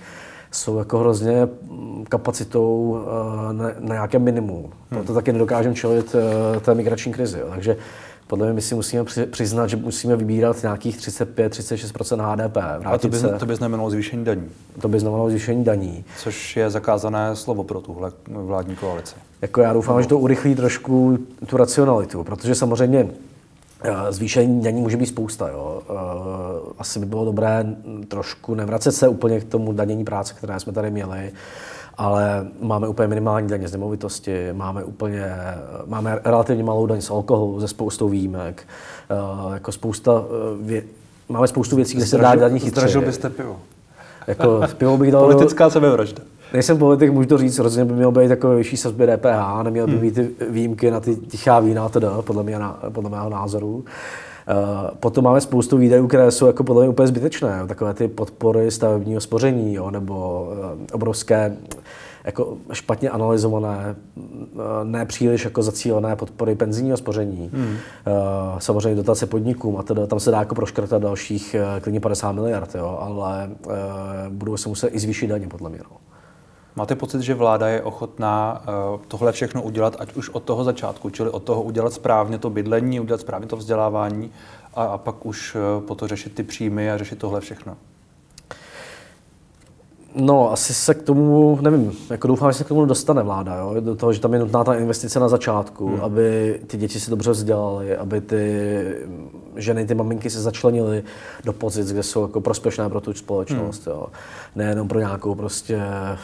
jsou 0.51 0.77
jako 0.77 0.99
hrozně 0.99 1.45
mm, 1.45 2.05
kapacitou 2.09 2.99
eh, 2.99 3.53
na, 3.53 3.65
na 3.79 3.95
nějakém 3.95 4.23
minimu. 4.23 4.59
Hmm. 4.61 4.69
Proto 4.89 5.13
taky 5.13 5.33
nedokážeme 5.33 5.75
čelit 5.75 6.15
eh, 6.15 6.59
té 6.59 6.75
migrační 6.75 7.13
krizi. 7.13 7.39
Takže 7.49 7.77
podle 8.27 8.45
mě 8.45 8.53
my 8.53 8.61
si 8.61 8.75
musíme 8.75 9.05
přiznat, 9.31 9.67
že 9.67 9.77
musíme 9.77 10.15
vybírat 10.15 10.61
nějakých 10.61 10.97
35-36% 10.97 12.31
HDP. 12.31 12.57
A 12.85 12.97
to 12.97 13.07
by, 13.07 13.17
se, 13.17 13.29
to 13.29 13.45
by 13.45 13.55
znamenalo 13.55 13.89
zvýšení 13.89 14.25
daní. 14.25 14.49
To 14.81 14.87
by 14.87 14.99
znamenalo 14.99 15.29
zvýšení 15.29 15.63
daní. 15.63 16.05
Což 16.17 16.57
je 16.57 16.69
zakázané 16.69 17.35
slovo 17.35 17.63
pro 17.63 17.81
tuhle 17.81 18.11
vládní 18.27 18.75
koalici. 18.75 19.15
Jako 19.41 19.61
já 19.61 19.73
doufám, 19.73 19.95
no. 19.95 20.01
že 20.01 20.07
to 20.07 20.19
urychlí 20.19 20.55
trošku 20.55 21.17
tu 21.45 21.57
racionalitu, 21.57 22.23
protože 22.23 22.55
samozřejmě 22.55 23.07
eh, 23.83 23.93
Zvýšení 24.09 24.61
daní 24.61 24.81
může 24.81 24.97
být 24.97 25.05
spousta. 25.05 25.47
Jo. 25.47 25.81
Eh, 25.89 26.73
asi 26.77 26.99
by 26.99 27.05
bylo 27.05 27.25
dobré 27.25 27.65
trošku 28.07 28.55
nevracet 28.55 28.91
se 28.91 29.07
úplně 29.07 29.39
k 29.39 29.43
tomu 29.43 29.73
danění 29.73 30.05
práce, 30.05 30.33
které 30.33 30.59
jsme 30.59 30.73
tady 30.73 30.91
měli, 30.91 31.31
ale 31.97 32.47
máme 32.61 32.87
úplně 32.87 33.07
minimální 33.07 33.47
daně 33.47 33.67
z 33.67 33.71
nemovitosti, 33.71 34.53
máme 34.53 34.83
úplně, 34.83 35.35
máme 35.85 36.19
relativně 36.25 36.63
malou 36.63 36.85
daň 36.85 37.01
z 37.01 37.09
alkoholu 37.09 37.59
ze 37.59 37.67
spoustou 37.67 38.09
výjimek, 38.09 38.67
uh, 39.45 39.53
jako 39.53 39.71
spousta, 39.71 40.11
uh, 40.11 40.27
vě, 40.61 40.83
máme 41.29 41.47
spoustu 41.47 41.75
věcí, 41.75 41.97
kde 41.97 42.05
se 42.05 42.17
dá 42.17 42.35
daní 42.35 42.59
chytře. 42.59 42.81
Zdražil 42.81 43.01
byste 43.01 43.29
pivo. 43.29 43.59
Jako, 44.27 44.61
pivo 44.77 44.97
bych 44.97 45.11
dal... 45.11 45.21
Politická 45.21 45.69
sebevražda. 45.69 46.23
Nejsem 46.53 46.77
politik, 46.77 47.11
můžu 47.11 47.27
to 47.27 47.37
říct, 47.37 47.59
rozhodně 47.59 47.85
by 47.85 47.93
mělo 47.93 48.11
být 48.11 48.27
takové 48.27 48.55
vyšší 48.55 48.77
sazby 48.77 49.07
DPH, 49.07 49.63
neměl 49.63 49.87
by 49.87 49.93
hmm. 49.93 50.01
být 50.01 50.19
výjimky 50.49 50.91
na 50.91 50.99
ty 50.99 51.15
tichá 51.15 51.59
vína, 51.59 51.89
teda, 51.89 52.21
podle, 52.21 52.43
mě, 52.43 52.57
podle 52.89 53.09
mého 53.09 53.29
názoru. 53.29 53.75
Uh, 53.75 53.83
Eh, 53.83 54.32
potom 54.99 55.23
máme 55.23 55.41
spoustu 55.41 55.77
výdajů, 55.77 56.07
které 56.07 56.31
jsou 56.31 56.47
jako 56.47 56.63
podle 56.63 56.81
mě 56.81 56.89
úplně 56.89 57.07
zbytečné. 57.07 57.67
Takové 57.67 57.93
ty 57.93 58.07
podpory 58.07 58.71
stavebního 58.71 59.21
spoření 59.21 59.73
jo, 59.73 59.91
nebo 59.91 60.47
eh, 60.51 60.93
obrovské 60.93 61.57
jako 62.23 62.57
špatně 62.73 63.09
analyzované, 63.09 63.95
eh, 63.95 64.59
nepříliš 64.83 65.45
jako 65.45 65.63
zacílené 65.63 66.15
podpory 66.15 66.55
penzijního 66.55 66.97
spoření, 66.97 67.51
hmm. 67.53 67.75
samozřejmě 68.57 68.95
dotace 68.95 69.25
podnikům 69.25 69.77
a 69.77 69.83
teda 69.83 70.07
tam 70.07 70.19
se 70.19 70.31
dá 70.31 70.39
jako 70.39 70.55
proškrtat 70.55 71.01
dalších 71.01 71.55
klidně 71.81 71.99
50 71.99 72.31
miliard, 72.31 72.75
jo, 72.75 72.97
ale 72.99 73.49
budou 74.29 74.57
se 74.57 74.69
muset 74.69 74.87
i 74.87 74.99
zvýšit 74.99 75.27
daně 75.27 75.47
podle 75.47 75.69
mě. 75.69 75.79
No. 75.91 76.12
Máte 76.75 76.95
pocit, 76.95 77.21
že 77.21 77.33
vláda 77.33 77.67
je 77.67 77.81
ochotná 77.81 78.61
uh, 78.61 79.01
tohle 79.07 79.31
všechno 79.31 79.61
udělat, 79.61 79.95
ať 79.99 80.15
už 80.15 80.29
od 80.29 80.43
toho 80.43 80.63
začátku, 80.63 81.09
čili 81.09 81.29
od 81.29 81.43
toho 81.43 81.63
udělat 81.63 81.93
správně 81.93 82.37
to 82.37 82.49
bydlení, 82.49 82.99
udělat 82.99 83.21
správně 83.21 83.47
to 83.47 83.57
vzdělávání 83.57 84.31
a, 84.73 84.83
a 84.83 84.97
pak 84.97 85.25
už 85.25 85.55
uh, 85.55 85.85
po 85.85 85.95
to 85.95 86.07
řešit 86.07 86.35
ty 86.35 86.43
příjmy 86.43 86.91
a 86.91 86.97
řešit 86.97 87.19
tohle 87.19 87.41
všechno? 87.41 87.77
No, 90.15 90.51
asi 90.51 90.73
se 90.73 90.93
k 90.93 91.03
tomu, 91.03 91.59
nevím, 91.61 91.91
jako 92.09 92.27
doufám, 92.27 92.51
že 92.51 92.57
se 92.57 92.63
k 92.63 92.67
tomu 92.67 92.85
dostane 92.85 93.23
vláda, 93.23 93.55
jo? 93.55 93.75
do 93.79 93.95
toho, 93.95 94.13
že 94.13 94.19
tam 94.19 94.33
je 94.33 94.39
nutná 94.39 94.63
ta 94.63 94.75
investice 94.75 95.19
na 95.19 95.29
začátku, 95.29 95.87
hmm. 95.87 96.01
aby 96.01 96.59
ty 96.67 96.77
děti 96.77 96.99
si 96.99 97.09
dobře 97.09 97.31
vzdělaly, 97.31 97.97
aby 97.97 98.21
ty 98.21 98.83
ženy, 99.55 99.85
ty 99.85 99.95
maminky 99.95 100.29
se 100.29 100.41
začlenily 100.41 101.03
do 101.43 101.53
pozic, 101.53 101.91
kde 101.91 102.03
jsou 102.03 102.21
jako 102.21 102.41
prospěšné 102.41 102.89
pro 102.89 103.01
tu 103.01 103.13
společnost. 103.13 103.85
Hmm. 103.85 103.95
Jo? 103.95 104.07
Nejenom 104.55 104.87
pro 104.87 104.99
nějakou 104.99 105.35
prostě 105.35 105.75
eh, 105.75 106.17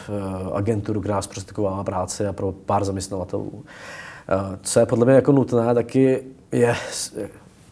agenturu, 0.52 1.00
která 1.00 1.22
zprostředkovává 1.22 1.84
práci 1.84 2.26
a 2.26 2.32
pro 2.32 2.52
pár 2.52 2.84
zaměstnavatelů. 2.84 3.64
Eh, 4.28 4.58
co 4.62 4.80
je 4.80 4.86
podle 4.86 5.04
mě 5.04 5.14
jako 5.14 5.32
nutné, 5.32 5.74
taky 5.74 6.22
je, 6.52 6.74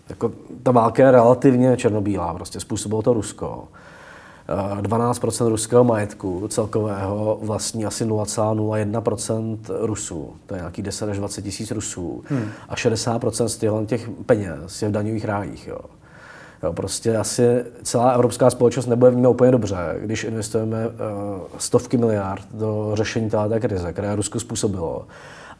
jako 0.09 0.33
ta 0.63 0.71
válka 0.71 1.03
je 1.03 1.11
relativně 1.11 1.77
černobílá, 1.77 2.35
prostě 2.35 2.61
způsobilo 2.61 3.03
to 3.03 3.13
Rusko. 3.13 3.69
12% 4.49 5.49
ruského 5.49 5.85
majetku 5.85 6.49
celkového 6.49 7.39
vlastní 7.43 7.87
asi 7.87 8.07
0,01% 8.07 9.59
Rusů. 9.81 10.33
To 10.47 10.55
je 10.55 10.59
nějakých 10.59 10.85
10 10.85 11.11
až 11.11 11.19
20 11.19 11.43
tisíc 11.43 11.71
Rusů. 11.71 12.25
Hmm. 12.29 12.49
A 12.69 12.75
60% 12.75 13.47
z 13.47 13.57
těchto 13.57 13.85
těch 13.85 14.11
peněz 14.27 14.83
je 14.83 14.89
v 14.89 14.93
daňových 14.93 15.25
rájích. 15.25 15.67
Jo. 15.67 15.79
Jo, 16.63 16.73
prostě 16.73 17.17
asi 17.17 17.65
celá 17.83 18.11
evropská 18.11 18.51
společnost 18.51 18.87
nebude 18.87 19.11
vnímat 19.11 19.29
úplně 19.29 19.51
dobře, 19.51 19.77
když 19.99 20.25
investujeme 20.25 20.89
uh, 20.89 20.93
stovky 21.59 21.97
miliard 21.97 22.43
do 22.55 22.91
řešení 22.95 23.31
této 23.31 23.61
krize, 23.61 23.93
které 23.93 24.17
Rusko 24.17 24.41
způsobilo. 24.41 25.07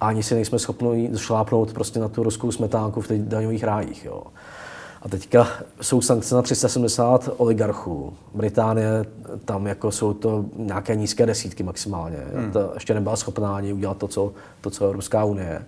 A 0.01 0.07
ani 0.07 0.23
si 0.23 0.35
nejsme 0.35 0.59
schopni 0.59 1.11
šlápnout 1.17 1.73
prostě 1.73 2.01
na 2.01 2.09
tu 2.09 2.23
ruskou 2.23 2.53
smetánku 2.53 3.01
v 3.01 3.09
těch 3.09 3.23
daňových 3.23 3.65
rájích. 3.65 4.05
Jo. 4.05 4.23
A 5.03 5.09
teďka 5.09 5.49
jsou 5.81 6.01
sankce 6.01 6.35
na 6.35 6.43
370 6.43 7.31
oligarchů. 7.37 8.13
Británie, 8.35 9.05
tam 9.45 9.67
jako 9.67 9.91
jsou 9.91 10.15
to 10.15 10.45
nějaké 10.57 10.97
nízké 10.97 11.27
desítky 11.27 11.63
maximálně. 11.63 12.19
Hmm. 12.35 12.53
To 12.53 12.71
ještě 12.75 12.95
nebyla 12.95 13.17
schopná 13.17 13.57
ani 13.57 13.73
udělat 13.73 13.97
to, 13.97 14.09
co, 14.09 14.33
to, 14.61 14.71
co 14.71 14.85
Evropská 14.85 15.25
unie. 15.25 15.63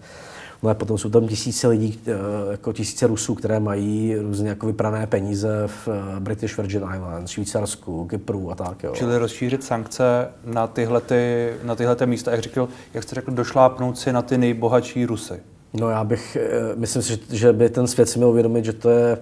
No 0.62 0.70
a 0.70 0.74
potom 0.74 0.98
jsou 0.98 1.10
tam 1.10 1.28
tisíce 1.28 1.68
lidí, 1.68 2.00
eh, 2.06 2.12
jako 2.50 2.72
tisíce 2.72 3.06
Rusů, 3.06 3.34
které 3.34 3.60
mají 3.60 4.16
různě 4.16 4.48
jako 4.48 4.66
vyprané 4.66 5.06
peníze 5.06 5.62
v 5.66 5.88
eh, 5.88 6.20
British 6.20 6.56
Virgin 6.56 6.82
Islands, 6.94 7.30
Švýcarsku, 7.30 8.06
Kypru 8.06 8.50
a 8.50 8.54
tak. 8.54 8.82
Jo. 8.82 8.92
Čili 8.94 9.18
rozšířit 9.18 9.64
sankce 9.64 10.28
na 10.44 10.66
tyhle, 10.66 11.00
ty, 11.00 11.52
na 11.62 11.74
tyhle 11.74 11.96
ty 11.96 12.06
místa, 12.06 12.30
jak, 12.30 12.40
řekl, 12.40 12.68
jak 12.94 13.04
jste 13.04 13.14
řekl, 13.14 13.30
došlápnout 13.30 13.98
si 13.98 14.12
na 14.12 14.22
ty 14.22 14.38
nejbohatší 14.38 15.06
Rusy. 15.06 15.40
No 15.74 15.90
já 15.90 16.04
bych, 16.04 16.36
eh, 16.36 16.76
myslím 16.76 17.02
si, 17.02 17.18
že 17.30 17.52
by 17.52 17.68
ten 17.68 17.86
svět 17.86 18.08
si 18.08 18.18
měl 18.18 18.28
uvědomit, 18.28 18.64
že 18.64 18.72
to 18.72 18.90
je 18.90 19.18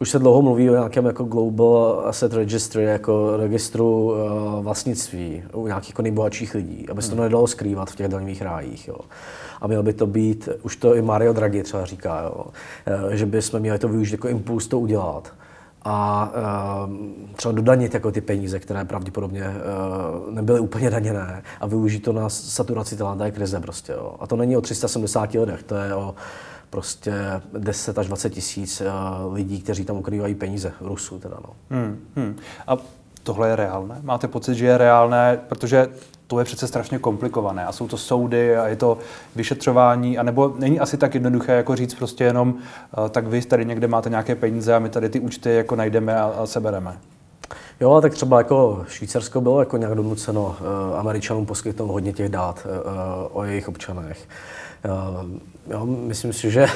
už 0.00 0.10
se 0.10 0.18
dlouho 0.18 0.42
mluví 0.42 0.70
o 0.70 0.72
nějakém 0.72 1.06
jako 1.06 1.24
Global 1.24 2.02
Asset 2.04 2.32
Registry, 2.32 2.84
jako 2.84 3.36
registru 3.36 4.14
vlastnictví 4.60 5.42
u 5.52 5.66
nějakých 5.66 5.90
jako 5.90 6.02
nejbohatších 6.02 6.54
lidí, 6.54 6.86
aby 6.88 7.02
se 7.02 7.08
to 7.08 7.14
hmm. 7.14 7.24
nedalo 7.24 7.46
skrývat 7.46 7.90
v 7.90 7.96
těch 7.96 8.08
daňových 8.08 8.42
rájích. 8.42 8.88
Jo. 8.88 8.98
A 9.60 9.66
měl 9.66 9.82
by 9.82 9.92
to 9.92 10.06
být, 10.06 10.48
už 10.62 10.76
to 10.76 10.94
i 10.94 11.02
Mario 11.02 11.32
Draghi 11.32 11.62
třeba 11.62 11.84
říká, 11.84 12.22
jo, 12.22 12.44
že 13.10 13.26
bychom 13.26 13.60
měli 13.60 13.78
to 13.78 13.88
využít 13.88 14.12
jako 14.12 14.28
impuls 14.28 14.66
to 14.66 14.78
udělat 14.78 15.32
a 15.88 16.30
uh, 16.86 16.92
třeba 17.36 17.52
dodanit 17.52 17.94
jako 17.94 18.10
ty 18.10 18.20
peníze, 18.20 18.58
které 18.58 18.84
pravděpodobně 18.84 19.44
uh, 19.44 20.34
nebyly 20.34 20.60
úplně 20.60 20.90
daněné 20.90 21.42
a 21.60 21.66
využít 21.66 22.00
to 22.00 22.12
na 22.12 22.28
saturaci 22.28 22.96
té 23.18 23.30
krize 23.30 23.60
prostě. 23.60 23.92
Jo. 23.92 24.14
A 24.20 24.26
to 24.26 24.36
není 24.36 24.56
o 24.56 24.60
370 24.60 25.34
lidech, 25.34 25.62
to 25.62 25.74
je 25.74 25.94
o 25.94 26.14
prostě 26.70 27.12
10 27.58 27.98
až 27.98 28.06
20 28.06 28.30
tisíc 28.30 28.80
uh, 28.80 29.34
lidí, 29.34 29.60
kteří 29.60 29.84
tam 29.84 29.96
ukrývají 29.96 30.34
peníze, 30.34 30.72
Rusů 30.80 31.18
teda. 31.18 31.36
No. 31.46 31.52
Hmm, 31.70 31.98
hmm. 32.16 32.36
A 32.66 32.76
tohle 33.22 33.48
je 33.48 33.56
reálné? 33.56 33.98
Máte 34.02 34.28
pocit, 34.28 34.54
že 34.54 34.66
je 34.66 34.78
reálné, 34.78 35.40
protože 35.48 35.86
to 36.28 36.38
je 36.38 36.44
přece 36.44 36.68
strašně 36.68 36.98
komplikované 36.98 37.66
a 37.66 37.72
jsou 37.72 37.88
to 37.88 37.96
soudy 37.96 38.56
a 38.56 38.68
je 38.68 38.76
to 38.76 38.98
vyšetřování, 39.36 40.18
anebo 40.18 40.54
není 40.58 40.80
asi 40.80 40.96
tak 40.96 41.14
jednoduché 41.14 41.52
jako 41.52 41.76
říct 41.76 41.94
prostě 41.94 42.24
jenom, 42.24 42.54
uh, 42.98 43.08
tak 43.08 43.26
vy 43.26 43.42
tady 43.42 43.64
někde 43.64 43.88
máte 43.88 44.10
nějaké 44.10 44.34
peníze 44.34 44.74
a 44.74 44.78
my 44.78 44.88
tady 44.88 45.08
ty 45.08 45.20
účty 45.20 45.54
jako 45.54 45.76
najdeme 45.76 46.20
a, 46.20 46.24
a 46.24 46.46
sebereme. 46.46 46.98
Jo, 47.80 48.00
tak 48.00 48.12
třeba 48.12 48.38
jako 48.38 48.84
Švýcarsko 48.88 49.40
bylo 49.40 49.60
jako 49.60 49.76
nějak 49.76 49.94
donuceno 49.94 50.44
uh, 50.46 50.98
Američanům 50.98 51.46
poskytnout 51.46 51.86
hodně 51.86 52.12
těch 52.12 52.28
dát 52.28 52.66
uh, 52.66 53.38
o 53.38 53.44
jejich 53.44 53.68
občanech. 53.68 54.28
Uh, 54.84 55.30
jo, 55.70 55.86
myslím 55.86 56.32
si, 56.32 56.50
že 56.50 56.66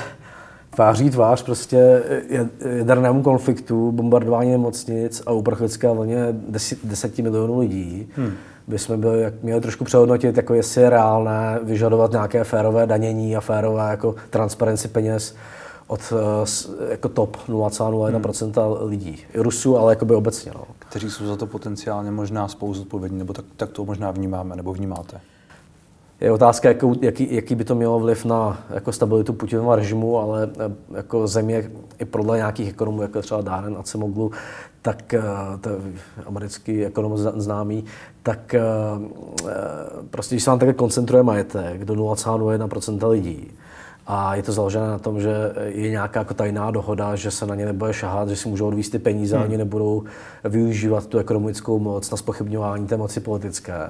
tváří 0.74 1.10
tvář 1.10 1.42
prostě 1.42 2.02
jadernému 2.76 3.22
konfliktu, 3.22 3.92
bombardování 3.92 4.50
nemocnic 4.50 5.22
a 5.26 5.32
uprchlické 5.32 5.88
vlně 5.88 6.16
10 6.84 7.18
milionů 7.18 7.58
lidí, 7.58 8.08
hmm 8.16 8.32
bychom 8.66 9.00
byli, 9.00 9.22
jak 9.22 9.42
měli 9.42 9.60
trošku 9.60 9.84
přehodnotit, 9.84 10.36
jako 10.36 10.54
jestli 10.54 10.82
je 10.82 10.90
reálné 10.90 11.60
vyžadovat 11.62 12.12
nějaké 12.12 12.44
férové 12.44 12.86
danění 12.86 13.36
a 13.36 13.40
férové 13.40 13.90
jako 13.90 14.14
transparenci 14.30 14.88
peněz 14.88 15.34
od 15.86 16.12
eh, 16.12 16.90
jako 16.90 17.08
top 17.08 17.36
0,01% 17.48 18.76
hmm. 18.78 18.88
lidí. 18.88 19.18
I 19.34 19.40
Rusů, 19.40 19.78
ale 19.78 19.96
by 20.04 20.14
obecně. 20.14 20.52
No. 20.54 20.64
Kteří 20.78 21.10
jsou 21.10 21.26
za 21.26 21.36
to 21.36 21.46
potenciálně 21.46 22.10
možná 22.10 22.48
spolu 22.48 22.74
zodpovědní, 22.74 23.18
nebo 23.18 23.32
tak, 23.32 23.44
tak 23.56 23.70
to 23.70 23.84
možná 23.84 24.10
vnímáme, 24.10 24.56
nebo 24.56 24.72
vnímáte? 24.72 25.20
Je 26.22 26.32
otázka, 26.32 26.68
jaký, 26.68 26.86
jaký, 27.00 27.34
jaký 27.34 27.54
by 27.54 27.64
to 27.64 27.74
mělo 27.74 28.00
vliv 28.00 28.24
na 28.24 28.58
jako 28.70 28.92
stabilitu 28.92 29.32
Putinova 29.32 29.76
režimu, 29.76 30.18
ale 30.18 30.50
eh, 30.58 30.96
jako 30.96 31.26
země 31.26 31.70
i 31.98 32.04
podle 32.04 32.36
nějakých 32.36 32.68
ekonomů, 32.68 33.02
jako 33.02 33.22
třeba 33.22 33.40
Dáren 33.40 33.76
a 33.78 33.82
Cemoglu, 33.82 34.30
tak 34.82 35.14
eh, 35.14 35.22
to 35.60 35.68
je 35.68 35.76
americký 36.26 36.84
ekonom 36.84 37.18
známý, 37.18 37.84
tak 38.22 38.54
eh, 38.54 38.62
prostě 40.10 40.34
když 40.34 40.44
se 40.44 40.50
vám 40.50 40.58
také 40.58 40.72
koncentruje 40.72 41.22
majetek 41.22 41.84
do 41.84 41.94
0,01% 41.94 43.08
lidí, 43.08 43.50
a 44.06 44.34
je 44.34 44.42
to 44.42 44.52
založené 44.52 44.86
na 44.86 44.98
tom, 44.98 45.20
že 45.20 45.52
je 45.64 45.90
nějaká 45.90 46.20
jako 46.20 46.34
tajná 46.34 46.70
dohoda, 46.70 47.16
že 47.16 47.30
se 47.30 47.46
na 47.46 47.54
ně 47.54 47.66
nebude 47.66 47.92
šahat, 47.92 48.28
že 48.28 48.36
si 48.36 48.48
můžou 48.48 48.66
odvíst 48.66 48.92
ty 48.92 48.98
peníze, 48.98 49.36
hmm. 49.36 49.44
oni 49.44 49.56
nebudou 49.56 50.02
využívat 50.44 51.06
tu 51.06 51.18
ekonomickou 51.18 51.78
moc 51.78 52.10
na 52.10 52.16
spochybňování 52.16 52.86
té 52.86 52.96
moci 52.96 53.20
politické 53.20 53.88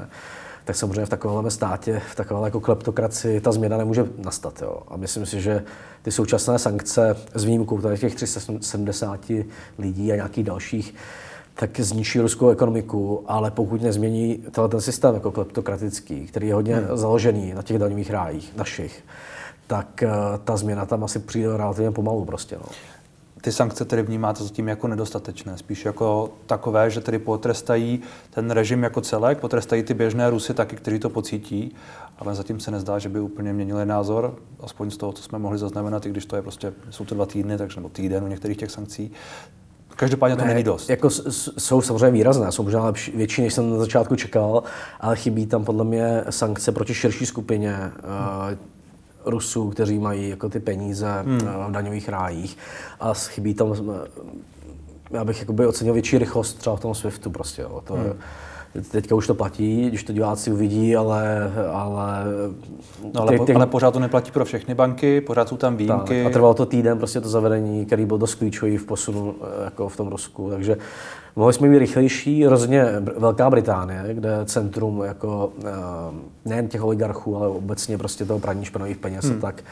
tak 0.65 0.77
samozřejmě 0.77 1.07
v 1.07 1.09
takovém 1.09 1.51
státě, 1.51 2.03
v 2.11 2.15
takové 2.15 2.47
jako 2.47 2.61
kleptokracii 2.61 3.41
ta 3.41 3.53
změna 3.53 3.77
nemůže 3.77 4.07
nastat. 4.19 4.63
Jo. 4.63 4.83
A 4.89 4.97
myslím 4.97 5.27
si, 5.27 5.41
že 5.41 5.65
ty 6.03 6.13
současné 6.13 6.59
sankce 6.59 7.17
s 7.35 7.45
výjimkou 7.45 7.81
tady 7.81 7.99
těch 7.99 8.15
370 8.15 9.31
lidí 9.79 10.13
a 10.13 10.17
nějakých 10.17 10.45
dalších, 10.45 10.95
tak 11.55 11.81
zničí 11.81 12.21
ruskou 12.21 12.49
ekonomiku, 12.51 13.25
ale 13.27 13.51
pokud 13.51 13.83
nezmění 13.83 14.35
tenhle 14.35 14.69
ten 14.69 14.81
systém 14.81 15.15
jako 15.15 15.33
kleptokratický, 15.33 16.27
který 16.27 16.49
je 16.49 16.55
hodně 16.55 16.77
hmm. 16.77 16.97
založený 16.97 17.55
na 17.55 17.63
těch 17.63 17.79
daňových 17.79 18.11
rájích 18.11 18.57
našich, 18.57 19.05
tak 19.67 20.03
eh, 20.03 20.09
ta 20.45 20.57
změna 20.57 20.87
tam 20.87 21.05
asi 21.05 21.19
přijde 21.19 21.57
relativně 21.57 21.91
pomalu 21.91 22.25
prostě. 22.25 22.57
No 22.57 22.65
ty 23.43 23.53
sankce 23.53 23.85
tedy 23.85 24.03
vnímáte 24.03 24.45
zatím 24.45 24.69
jako 24.69 24.89
nedostatečné, 24.89 25.59
spíš 25.59 25.85
jako 25.85 26.33
takové, 26.47 26.91
že 26.91 27.01
tedy 27.01 27.19
potrestají 27.19 28.01
ten 28.31 28.51
režim 28.51 28.83
jako 28.83 29.01
celek, 29.01 29.39
potrestají 29.39 29.83
ty 29.83 29.95
běžné 29.95 30.31
Rusy 30.31 30.55
taky, 30.55 30.77
kteří 30.77 30.99
to 30.99 31.11
pocítí, 31.11 31.75
ale 32.19 32.35
zatím 32.35 32.61
se 32.61 32.71
nezdá, 32.71 32.99
že 32.99 33.09
by 33.09 33.21
úplně 33.21 33.53
měnili 33.53 33.87
názor, 33.87 34.35
aspoň 34.61 34.91
z 34.91 34.97
toho, 34.97 35.13
co 35.13 35.23
jsme 35.23 35.39
mohli 35.39 35.59
zaznamenat, 35.59 36.07
i 36.07 36.11
když 36.11 36.27
to 36.27 36.37
je 36.37 36.43
prostě, 36.43 36.73
jsou 36.91 37.05
to 37.05 37.15
dva 37.15 37.27
týdny, 37.27 37.59
takže 37.59 37.77
nebo 37.81 37.89
týden 37.89 38.25
u 38.25 38.27
některých 38.27 38.57
těch 38.57 38.71
sankcí. 38.71 39.11
Každopádně 39.97 40.37
to 40.37 40.43
ne, 40.43 40.49
není 40.49 40.65
dost. 40.65 40.91
Jako 40.91 41.11
jsou 41.59 41.83
samozřejmě 41.83 42.11
výrazné, 42.11 42.53
jsou 42.53 42.63
možná 42.63 42.85
lepší, 42.85 43.13
větší, 43.17 43.43
než 43.43 43.55
jsem 43.55 43.71
na 43.71 43.77
začátku 43.77 44.17
čekal, 44.17 44.63
ale 45.01 45.17
chybí 45.17 45.47
tam 45.47 45.65
podle 45.65 45.85
mě 45.85 46.25
sankce 46.31 46.73
proti 46.73 46.95
širší 46.95 47.27
skupině. 47.27 47.73
Hmm. 47.73 48.59
Rusů, 49.25 49.71
kteří 49.71 49.99
mají 49.99 50.29
jako 50.29 50.49
ty 50.49 50.61
peníze 50.61 51.23
hmm. 51.23 51.39
V 51.39 51.71
daňových 51.71 52.09
rájích 52.09 52.59
a 53.01 53.15
chybí 53.15 53.55
tam, 53.55 53.73
eh, 53.73 54.09
já 55.11 55.25
bych 55.25 55.41
jakoby 55.41 55.67
ocenil 55.67 55.95
větší 55.95 56.19
rychlost 56.19 56.55
třeba 56.55 56.77
v 56.77 56.81
tom 56.81 56.95
SWIFTu 56.95 57.31
prostě. 57.31 57.63
Jo. 57.63 57.83
To, 57.85 57.95
hmm. 57.95 58.13
Teďka 58.91 59.15
už 59.15 59.27
to 59.27 59.35
platí, 59.35 59.89
když 59.89 60.05
to 60.05 60.13
diváci 60.13 60.53
uvidí, 60.53 60.97
ale... 60.97 61.53
Ale, 61.73 62.25
no, 63.15 63.21
ale, 63.21 63.39
ty, 63.39 63.45
ty, 63.45 63.55
ale 63.55 63.67
pořád 63.67 63.91
to 63.91 63.99
neplatí 63.99 64.31
pro 64.31 64.45
všechny 64.45 64.75
banky, 64.75 65.21
pořád 65.21 65.49
jsou 65.49 65.57
tam 65.57 65.77
výjimky. 65.77 66.23
Tak, 66.23 66.27
a 66.27 66.31
trvalo 66.31 66.55
to 66.55 66.67
týden 66.67 66.99
prostě 66.99 67.21
to 67.21 67.29
zavedení, 67.29 67.87
který 67.87 68.07
byl 68.07 68.19
dost 68.19 68.35
klíčový 68.35 68.77
v 68.77 68.87
posunu 68.87 69.35
eh, 69.41 69.65
jako 69.65 69.89
v 69.89 69.97
tom 69.97 70.09
Rusku. 70.09 70.51
Takže 70.51 70.77
mohli 71.37 71.53
jsme 71.53 71.69
být 71.69 71.79
rychlejší. 71.79 72.47
Rozhodně 72.47 72.85
Velká 73.19 73.51
Británie, 73.51 74.05
kde 74.13 74.39
centrum 74.45 75.03
jako 75.05 75.53
eh, 75.65 75.71
nejen 76.45 76.69
těch 76.69 76.85
oligarchů, 76.85 77.37
ale 77.37 77.49
obecně 77.49 77.99
prostě 77.99 78.25
toho 78.25 78.39
praní 78.39 78.65
špinavých 78.65 78.97
peněz 78.97 79.25
hmm. 79.25 79.41
tak 79.41 79.65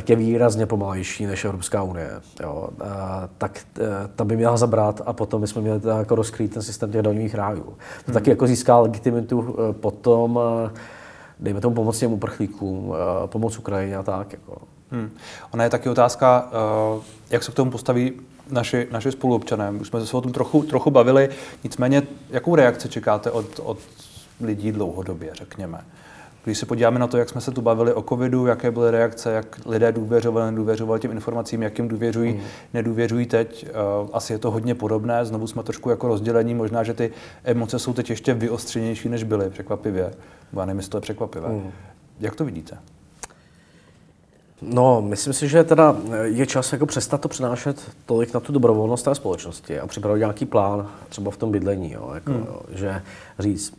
tak 0.00 0.08
je 0.10 0.16
výrazně 0.16 0.66
pomalejší 0.66 1.26
než 1.26 1.44
Evropská 1.44 1.82
unie. 1.82 2.10
Jo. 2.42 2.68
A, 2.84 3.28
tak 3.38 3.60
e, 3.78 4.08
ta 4.16 4.24
by 4.24 4.36
měla 4.36 4.56
zabrat 4.56 5.02
a 5.06 5.12
potom 5.12 5.40
bychom 5.40 5.62
měli 5.62 5.80
jako 5.98 6.14
rozkrýt 6.14 6.54
ten 6.54 6.62
systém 6.62 6.92
těch 6.92 7.02
daňových 7.02 7.34
rájů. 7.34 7.62
To 7.62 7.72
hmm. 8.06 8.14
taky 8.14 8.30
jako 8.30 8.46
získá 8.46 8.78
legitimitu 8.78 9.56
e, 9.70 9.72
potom, 9.72 10.40
e, 10.66 10.70
dejme 11.40 11.60
tomu 11.60 11.74
pomoc 11.74 11.98
těm 11.98 12.12
uprchlíkům, 12.12 12.94
pomoc 13.26 13.58
Ukrajině 13.58 13.96
a 13.96 14.02
tak. 14.02 14.32
Jako. 14.32 14.62
Hmm. 14.90 15.10
Ona 15.50 15.64
je 15.64 15.70
taky 15.70 15.88
otázka, 15.88 16.50
jak 17.30 17.42
se 17.42 17.52
k 17.52 17.54
tomu 17.54 17.70
postaví 17.70 18.12
naši, 18.50 18.88
naši 18.90 19.12
spoluobčané. 19.12 19.70
Už 19.70 19.88
jsme 19.88 20.06
se 20.06 20.16
o 20.16 20.20
tom 20.20 20.32
trochu, 20.32 20.62
trochu 20.62 20.90
bavili, 20.90 21.28
nicméně 21.64 22.02
jakou 22.30 22.54
reakci 22.54 22.88
čekáte 22.88 23.30
od, 23.30 23.60
od 23.62 23.78
lidí 24.40 24.72
dlouhodobě, 24.72 25.30
řekněme? 25.34 25.84
Když 26.44 26.58
se 26.58 26.66
podíváme 26.66 26.98
na 26.98 27.06
to, 27.06 27.16
jak 27.16 27.28
jsme 27.28 27.40
se 27.40 27.50
tu 27.50 27.60
bavili 27.60 27.94
o 27.94 28.02
covidu, 28.02 28.46
jaké 28.46 28.70
byly 28.70 28.90
reakce, 28.90 29.32
jak 29.32 29.60
lidé 29.66 29.92
důvěřovali, 29.92 30.50
nedůvěřovali 30.50 31.00
těm 31.00 31.10
informacím, 31.10 31.62
jak 31.62 31.78
jim 31.78 31.88
důvěřují, 31.88 32.32
mm. 32.32 32.40
nedůvěřují 32.74 33.26
teď, 33.26 33.66
uh, 34.02 34.08
asi 34.12 34.32
je 34.32 34.38
to 34.38 34.50
hodně 34.50 34.74
podobné. 34.74 35.24
Znovu 35.24 35.46
jsme 35.46 35.62
trošku 35.62 35.90
jako 35.90 36.08
rozdělení, 36.08 36.54
možná, 36.54 36.82
že 36.82 36.94
ty 36.94 37.10
emoce 37.44 37.78
jsou 37.78 37.92
teď 37.92 38.10
ještě 38.10 38.34
vyostřenější, 38.34 39.08
než 39.08 39.22
byly, 39.22 39.50
překvapivě. 39.50 40.10
Já 40.52 40.64
nevím, 40.64 40.78
jestli 40.78 40.90
to 40.90 40.96
je 40.96 41.00
překvapivé. 41.00 41.48
Mm. 41.48 41.70
Jak 42.20 42.36
to 42.36 42.44
vidíte? 42.44 42.78
No, 44.62 45.02
myslím 45.02 45.32
si, 45.32 45.48
že 45.48 45.64
teda 45.64 45.96
je 46.22 46.46
čas 46.46 46.72
jako 46.72 46.86
přestat 46.86 47.20
to 47.20 47.28
přenášet 47.28 47.90
tolik 48.06 48.34
na 48.34 48.40
tu 48.40 48.52
dobrovolnost 48.52 49.04
té 49.04 49.14
společnosti 49.14 49.80
a 49.80 49.86
připravit 49.86 50.18
nějaký 50.18 50.46
plán, 50.46 50.88
třeba 51.08 51.30
v 51.30 51.36
tom 51.36 51.50
bydlení, 51.50 51.92
jo, 51.92 52.10
jako, 52.14 52.32
hmm. 52.32 52.44
jo, 52.46 52.60
že 52.74 53.02
říct, 53.38 53.74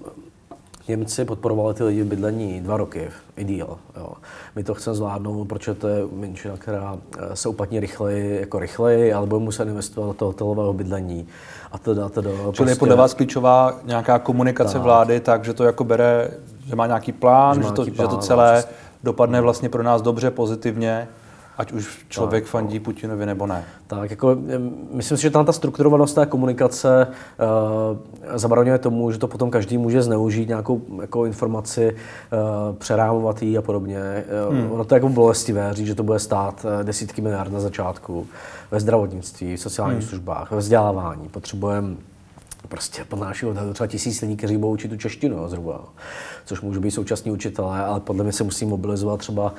Němci 0.87 1.25
podporovali 1.25 1.73
ty 1.73 1.83
lidi 1.83 2.03
v 2.03 2.05
bydlení 2.05 2.61
dva 2.61 2.77
roky, 2.77 3.09
i 3.37 3.43
díl. 3.43 3.77
Jo. 3.97 4.13
My 4.55 4.63
to 4.63 4.73
chceme 4.73 4.95
zvládnout, 4.95 5.45
protože 5.45 5.73
to 5.73 5.87
je 5.87 6.03
menšina, 6.13 6.57
která 6.57 6.97
eh, 7.17 7.35
se 7.35 7.49
uplatní 7.49 7.79
rychleji, 7.79 8.39
jako 8.39 8.59
rychleji, 8.59 9.13
ale 9.13 9.27
budeme 9.27 9.45
muset 9.45 9.67
investovat 9.67 10.07
do 10.07 10.13
toho 10.13 10.29
hotelového 10.29 10.73
bydlení. 10.73 11.27
A 11.71 11.77
teda, 11.77 12.09
teda, 12.09 12.29
Čili 12.29 12.43
prostě... 12.43 12.71
je 12.71 12.75
podle 12.75 12.95
vás 12.95 13.13
klíčová 13.13 13.79
nějaká 13.83 14.19
komunikace 14.19 14.73
tak. 14.73 14.81
vlády, 14.81 15.19
takže 15.19 15.53
to 15.53 15.63
jako 15.63 15.83
bere, 15.83 16.31
že 16.67 16.75
má 16.75 16.87
nějaký 16.87 17.11
plán, 17.11 17.55
že, 17.55 17.63
že, 17.63 17.73
to, 17.73 17.85
plán, 17.85 17.95
že 17.95 18.07
to 18.07 18.17
celé 18.17 18.63
dopadne 19.03 19.41
vlastně 19.41 19.69
pro 19.69 19.83
nás 19.83 20.01
dobře, 20.01 20.31
pozitivně 20.31 21.07
ať 21.57 21.71
už 21.71 22.05
člověk 22.09 22.43
tak, 22.43 22.51
fandí 22.51 22.79
Putinovi 22.79 23.25
nebo 23.25 23.47
ne. 23.47 23.63
Tak, 23.87 24.11
jako, 24.11 24.37
myslím 24.91 25.17
si, 25.17 25.21
že 25.21 25.29
tam 25.29 25.45
ta 25.45 25.51
strukturovanost 25.51 26.15
té 26.15 26.25
komunikace 26.25 27.07
uh, 27.07 28.37
zabraňuje 28.37 28.77
tomu, 28.77 29.11
že 29.11 29.17
to 29.17 29.27
potom 29.27 29.51
každý 29.51 29.77
může 29.77 30.01
zneužít 30.01 30.47
nějakou 30.47 30.81
jako 31.01 31.25
informaci, 31.25 31.95
uh, 31.95 32.75
přerámovat 32.75 33.41
ji 33.41 33.57
a 33.57 33.61
podobně. 33.61 33.99
Uh, 34.49 34.55
hmm. 34.55 34.71
Ono 34.71 34.83
to 34.85 34.95
je 34.95 34.97
jako 34.97 35.09
bolestivé 35.09 35.73
říct, 35.73 35.87
že 35.87 35.95
to 35.95 36.03
bude 36.03 36.19
stát 36.19 36.65
desítky 36.83 37.21
miliard 37.21 37.51
na 37.51 37.59
začátku 37.59 38.27
ve 38.71 38.79
zdravotnictví, 38.79 39.55
v 39.55 39.59
sociálních 39.59 39.99
hmm. 39.99 40.07
službách, 40.07 40.51
ve 40.51 40.57
vzdělávání. 40.57 41.29
Potřebujeme 41.29 41.95
prostě 42.67 43.05
pod 43.05 43.19
naší 43.19 43.45
odhadu 43.45 43.73
třeba 43.73 43.87
tisíc 43.87 44.21
lidí, 44.21 44.37
kteří 44.37 44.57
budou 44.57 44.73
učit 44.73 44.87
tu 44.87 44.97
češtinu 44.97 45.47
zhruba, 45.47 45.83
což 46.45 46.61
můžou 46.61 46.81
být 46.81 46.91
současní 46.91 47.31
učitelé, 47.31 47.85
ale 47.85 47.99
podle 47.99 48.23
mě 48.23 48.33
se 48.33 48.43
musí 48.43 48.65
mobilizovat 48.65 49.19
třeba 49.19 49.53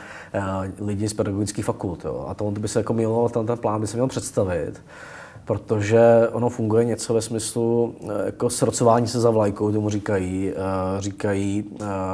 uh, 0.78 0.86
lidi 0.86 1.08
z 1.08 1.14
pedagogických 1.14 1.64
fakult. 1.64 2.04
Jo. 2.04 2.24
A 2.28 2.34
to 2.34 2.50
by 2.50 2.68
se 2.68 2.80
jako 2.80 2.92
mělo, 2.92 3.28
ten, 3.28 3.46
ten 3.46 3.58
plán 3.58 3.80
by 3.80 3.86
se 3.86 3.96
měl 3.96 4.06
představit, 4.06 4.82
protože 5.44 6.28
ono 6.32 6.48
funguje 6.48 6.84
něco 6.84 7.14
ve 7.14 7.22
smyslu 7.22 7.94
eh, 8.02 8.26
jako 8.26 8.50
srocování 8.50 9.06
se 9.06 9.20
za 9.20 9.30
vlajkou, 9.30 9.72
tomu 9.72 9.90
říkají, 9.90 10.52
uh, 10.52 11.00
říkají 11.00 11.64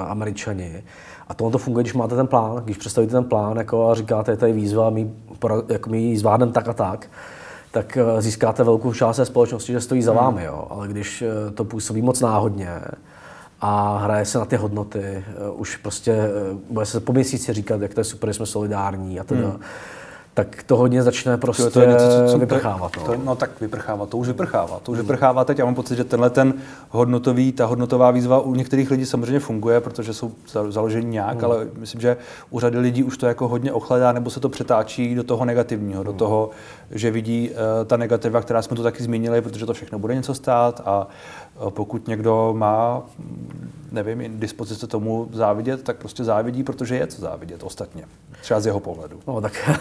američani. 0.07 0.85
A 1.29 1.35
to, 1.35 1.51
to 1.51 1.59
funguje, 1.59 1.83
když 1.83 1.94
máte 1.94 2.16
ten 2.16 2.27
plán, 2.27 2.57
když 2.64 2.77
představíte 2.77 3.12
ten 3.12 3.24
plán 3.24 3.57
jako 3.57 3.90
a 3.90 3.94
říkáte, 3.94 4.46
je 4.46 4.53
výzva, 4.53 4.90
my, 4.90 5.11
jako 5.68 5.90
my 5.90 5.98
ji 5.98 6.18
zvládneme 6.18 6.53
tak 6.53 6.68
a 6.68 6.72
tak, 6.72 7.11
tak 7.70 7.96
eh, 7.96 8.22
získáte 8.22 8.64
velkou 8.64 8.94
část 8.94 9.16
té 9.16 9.24
společnosti, 9.24 9.72
že 9.72 9.81
stojí 9.81 10.02
za 10.02 10.12
hmm. 10.12 10.20
vámi. 10.20 10.44
Jo. 10.44 10.66
Ale 10.70 10.88
když 10.88 11.22
eh, 11.22 11.50
to 11.50 11.64
působí 11.64 12.02
moc 12.02 12.20
náhodně 12.20 12.81
a 13.61 13.98
hraje 13.98 14.24
se 14.24 14.38
na 14.38 14.44
ty 14.44 14.57
hodnoty, 14.57 15.02
eh, 15.02 15.24
už 15.50 15.76
prostě 15.76 16.16
bude 16.70 16.87
se 16.87 17.00
po 17.00 17.12
měsíci 17.12 17.52
říkat, 17.52 17.81
jak 17.81 17.94
to 17.94 18.00
je 18.00 18.04
super, 18.04 18.31
že 18.31 18.35
jsme 18.35 18.46
solidární 18.46 19.20
a 19.20 19.24
teda. 19.24 19.48
Hmm 19.48 19.61
tak 20.38 20.62
to 20.62 20.77
hodně 20.77 21.03
začne 21.03 21.38
prostě 21.38 21.70
to 21.70 21.81
je 21.81 21.87
něco, 21.87 22.05
co, 22.05 22.33
co 22.33 22.38
vyprchávat. 22.38 22.96
No. 22.96 23.05
To, 23.05 23.16
no 23.24 23.37
tak 23.37 23.61
vyprchávat, 23.61 24.09
to 24.09 24.16
už 24.16 24.27
vyprchává. 24.27 24.81
To 24.83 24.92
už 24.92 24.98
vyprchává 24.98 25.44
teď. 25.44 25.59
Já 25.59 25.64
mám 25.64 25.74
pocit, 25.74 25.96
že 25.96 26.05
tenhle 26.05 26.31
ten 26.31 26.55
hodnotový, 26.90 27.53
ta 27.53 27.66
hodnotová 27.66 28.11
výzva 28.11 28.40
u 28.40 28.55
některých 28.55 28.90
lidí 28.90 29.07
samozřejmě 29.07 29.40
funguje, 29.40 29.81
protože 29.81 30.14
jsou 30.14 30.33
založeni 30.68 31.11
nějak, 31.11 31.35
hmm. 31.35 31.44
ale 31.44 31.66
myslím, 31.79 32.01
že 32.01 32.16
u 32.51 32.61
řady 32.61 32.79
lidí 32.79 33.05
už 33.05 33.18
to 33.18 33.27
jako 33.27 33.48
hodně 33.48 33.72
ochladá, 33.72 34.12
nebo 34.12 34.31
se 34.31 34.40
to 34.40 34.48
přetáčí 34.48 35.14
do 35.14 35.24
toho 35.24 35.44
negativního, 35.44 36.01
hmm. 36.01 36.07
do 36.07 36.12
toho, 36.12 36.51
že 36.90 37.11
vidí 37.11 37.51
uh, 37.51 37.57
ta 37.87 37.96
negativa, 37.96 38.40
která 38.40 38.62
jsme 38.62 38.77
tu 38.77 38.83
taky 38.83 39.03
zmínili, 39.03 39.42
protože 39.42 39.66
to 39.66 39.74
všechno 39.74 39.98
bude 39.98 40.14
něco 40.14 40.35
stát 40.35 40.83
a 40.85 41.09
uh, 41.61 41.70
pokud 41.70 42.09
někdo 42.09 42.55
má 42.57 43.03
nevím, 43.92 44.40
dispozice 44.40 44.87
tomu 44.87 45.29
závidět, 45.33 45.83
tak 45.83 45.96
prostě 45.96 46.24
závidí, 46.24 46.62
protože 46.62 46.96
je 46.96 47.07
co 47.07 47.20
závidět 47.20 47.62
ostatně. 47.62 48.05
Třeba 48.40 48.61
z 48.61 48.66
jeho 48.66 48.81
pohledu. 48.81 49.20
No, 49.27 49.40
tak 49.40 49.81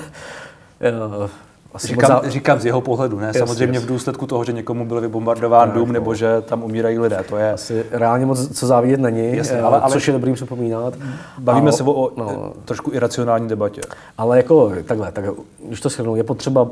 Asi 1.73 1.87
říkám, 1.87 2.21
za... 2.23 2.29
říkám 2.29 2.59
z 2.59 2.65
jeho 2.65 2.81
pohledu, 2.81 3.19
ne? 3.19 3.27
Yes, 3.27 3.37
Samozřejmě 3.37 3.77
yes. 3.77 3.83
v 3.83 3.87
důsledku 3.87 4.27
toho, 4.27 4.43
že 4.43 4.53
někomu 4.53 4.85
byl 4.85 5.01
vybombardován 5.01 5.71
dům, 5.71 5.91
nebo 5.91 6.15
že 6.15 6.41
tam 6.41 6.63
umírají 6.63 6.99
lidé. 6.99 7.23
To 7.29 7.37
je 7.37 7.53
asi 7.53 7.85
reálně 7.91 8.25
moc 8.25 8.57
co 8.57 8.67
závidět 8.67 8.99
není, 8.99 9.37
Jasně, 9.37 9.61
ale, 9.61 9.79
ale, 9.79 9.91
což 9.91 10.07
je 10.07 10.13
dobrý 10.13 10.33
připomínat. 10.33 10.93
Bavíme 11.39 11.69
ale, 11.69 11.77
se 11.77 11.83
o 11.83 12.11
no, 12.17 12.53
trošku 12.65 12.93
iracionální 12.93 13.47
debatě. 13.47 13.81
Ale 14.17 14.37
jako 14.37 14.71
takhle, 14.85 15.11
tak, 15.11 15.25
když 15.67 15.81
to 15.81 15.89
shrnu, 15.89 16.15
je 16.15 16.23
potřeba 16.23 16.61
uh, 16.61 16.69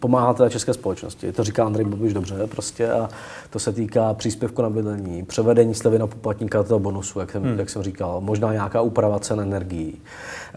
pomáhat 0.00 0.36
té 0.36 0.50
české 0.50 0.74
společnosti. 0.74 1.32
To 1.32 1.44
říká 1.44 1.64
Andrej 1.64 1.86
Babiš 1.86 2.14
dobře 2.14 2.46
prostě 2.46 2.90
a 2.90 3.08
to 3.50 3.58
se 3.58 3.72
týká 3.72 4.14
příspěvku 4.14 4.62
na 4.62 4.70
bydlení, 4.70 5.24
převedení 5.24 5.74
slevy 5.74 5.98
na 5.98 6.06
poplatníka 6.06 6.62
toho 6.62 6.80
bonusu, 6.80 7.20
jak 7.20 7.30
jsem, 7.30 7.42
hmm. 7.42 7.58
jak 7.58 7.70
jsem 7.70 7.82
říkal, 7.82 8.20
možná 8.20 8.52
nějaká 8.52 8.80
úprava 8.80 9.18
cen 9.18 9.40
energií. 9.40 10.00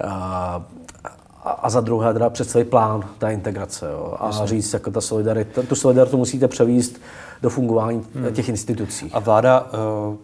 Uh, 0.03 0.63
a 1.43 1.69
za 1.69 1.81
druhé 1.81 2.13
teda 2.13 2.29
představit 2.29 2.65
plán 2.65 3.03
té 3.17 3.33
integrace 3.33 3.89
jo, 3.91 4.15
a 4.19 4.27
Myslím. 4.27 4.47
říct, 4.47 4.73
jako 4.73 4.91
ta 4.91 5.01
solidarita, 5.01 5.61
tu 5.63 5.75
solidaritu 5.75 6.17
musíte 6.17 6.47
převíst 6.47 7.01
do 7.41 7.49
fungování 7.49 8.05
hmm. 8.15 8.33
těch 8.33 8.49
institucí. 8.49 9.11
A 9.13 9.19
vláda 9.19 9.61
uh, 9.61 10.15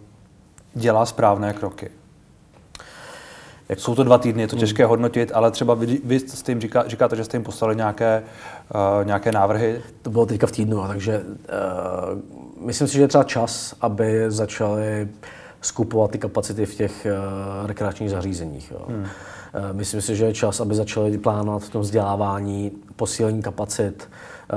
dělá 0.74 1.06
správné 1.06 1.52
kroky. 1.52 1.90
Jak... 3.68 3.80
Jsou 3.80 3.94
to 3.94 4.04
dva 4.04 4.18
týdny, 4.18 4.42
je 4.42 4.48
to 4.48 4.56
hmm. 4.56 4.60
těžké 4.60 4.82
hmm. 4.82 4.90
hodnotit, 4.90 5.32
ale 5.34 5.50
třeba 5.50 5.74
vy, 5.74 6.00
vy 6.04 6.20
jste 6.20 6.52
jim 6.52 6.60
říká, 6.60 6.84
říkáte, 6.86 7.16
že 7.16 7.24
jste 7.24 7.36
jim 7.36 7.44
poslali 7.44 7.76
nějaké, 7.76 8.22
uh, 8.74 9.06
nějaké 9.06 9.32
návrhy. 9.32 9.82
To 10.02 10.10
bylo 10.10 10.26
teďka 10.26 10.46
v 10.46 10.52
týdnu, 10.52 10.84
takže 10.88 11.20
uh, 11.20 12.66
myslím 12.66 12.88
si, 12.88 12.94
že 12.94 13.00
je 13.00 13.08
třeba 13.08 13.24
čas, 13.24 13.74
aby 13.80 14.24
začali 14.28 15.08
skupovat 15.60 16.10
ty 16.10 16.18
kapacity 16.18 16.66
v 16.66 16.74
těch 16.74 17.06
uh, 17.06 17.66
rekreačních 17.66 18.10
zařízeních. 18.10 18.70
Jo. 18.70 18.84
Hmm. 18.88 19.06
Eh, 19.54 19.72
myslím 19.72 20.00
si, 20.00 20.16
že 20.16 20.24
je 20.24 20.34
čas, 20.34 20.60
aby 20.60 20.74
začali 20.74 21.18
plánovat 21.18 21.62
v 21.62 21.70
tom 21.70 21.82
vzdělávání 21.82 22.72
posílení 22.96 23.42
kapacit, 23.42 24.08
eh, 24.50 24.56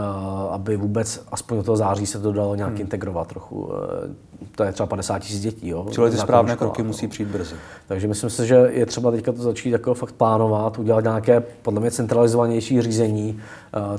aby 0.50 0.78
vůbec 0.78 1.24
aspoň 1.32 1.58
do 1.58 1.64
toho 1.64 1.78
září 1.78 2.06
se 2.06 2.20
to 2.20 2.32
dalo 2.32 2.56
nějak 2.56 2.72
hmm. 2.72 2.82
integrovat 2.82 3.28
trochu. 3.28 3.72
Eh, 3.74 4.32
to 4.56 4.64
je 4.64 4.72
třeba 4.72 4.88
50 4.88 5.20
tisíc 5.20 5.42
dětí. 5.42 5.68
Jo, 5.68 5.88
Čili 5.92 6.12
ty 6.12 6.18
správné 6.18 6.54
školách, 6.54 6.58
kroky 6.58 6.82
no. 6.82 6.88
musí 6.88 7.08
přijít 7.08 7.30
brzy. 7.30 7.56
Takže 7.88 8.08
myslím 8.08 8.30
si, 8.30 8.48
že 8.48 8.56
je 8.56 8.86
třeba 8.86 9.12
teďka 9.12 9.32
to 9.32 9.42
začít 9.42 9.70
jako 9.70 9.94
fakt 9.94 10.12
plánovat, 10.12 10.80
udělat 10.80 11.04
nějaké 11.04 11.40
podle 11.40 11.80
mě 11.80 11.92
centralizovanější 11.92 12.82
řízení 12.82 13.40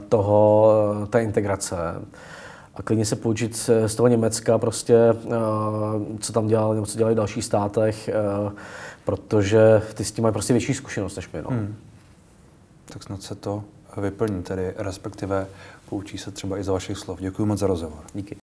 toho, 0.09 0.73
té 1.11 1.23
integrace 1.23 1.77
a 2.75 2.83
klidně 2.83 3.05
se 3.05 3.17
poučit 3.17 3.71
z 3.87 3.95
toho 3.95 4.09
Německa, 4.09 4.59
prostě, 4.59 4.99
co 6.21 6.33
tam 6.33 6.47
dělali, 6.47 6.75
nebo 6.75 6.87
co 6.87 6.99
dělali 6.99 7.15
v 7.15 7.17
dalších 7.17 7.45
státech, 7.45 8.11
protože 9.05 9.83
ty 9.95 10.05
s 10.05 10.13
tím 10.13 10.23
mají 10.23 10.33
prostě 10.33 10.53
větší 10.53 10.75
zkušenost 10.75 11.17
než 11.17 11.31
my. 11.33 11.43
No. 11.43 11.51
Hmm. 11.51 11.77
Tak 12.85 13.03
snad 13.03 13.23
se 13.23 13.35
to 13.35 13.65
vyplní, 13.97 14.43
tedy 14.43 14.73
respektive 14.77 15.47
poučí 15.89 16.19
se 16.19 16.31
třeba 16.31 16.59
i 16.59 16.65
za 16.65 16.73
vašich 16.73 16.99
slov. 16.99 17.21
Děkuji 17.21 17.45
moc 17.47 17.59
za 17.59 17.67
rozhovor. 17.67 18.05
Díky. 18.15 18.42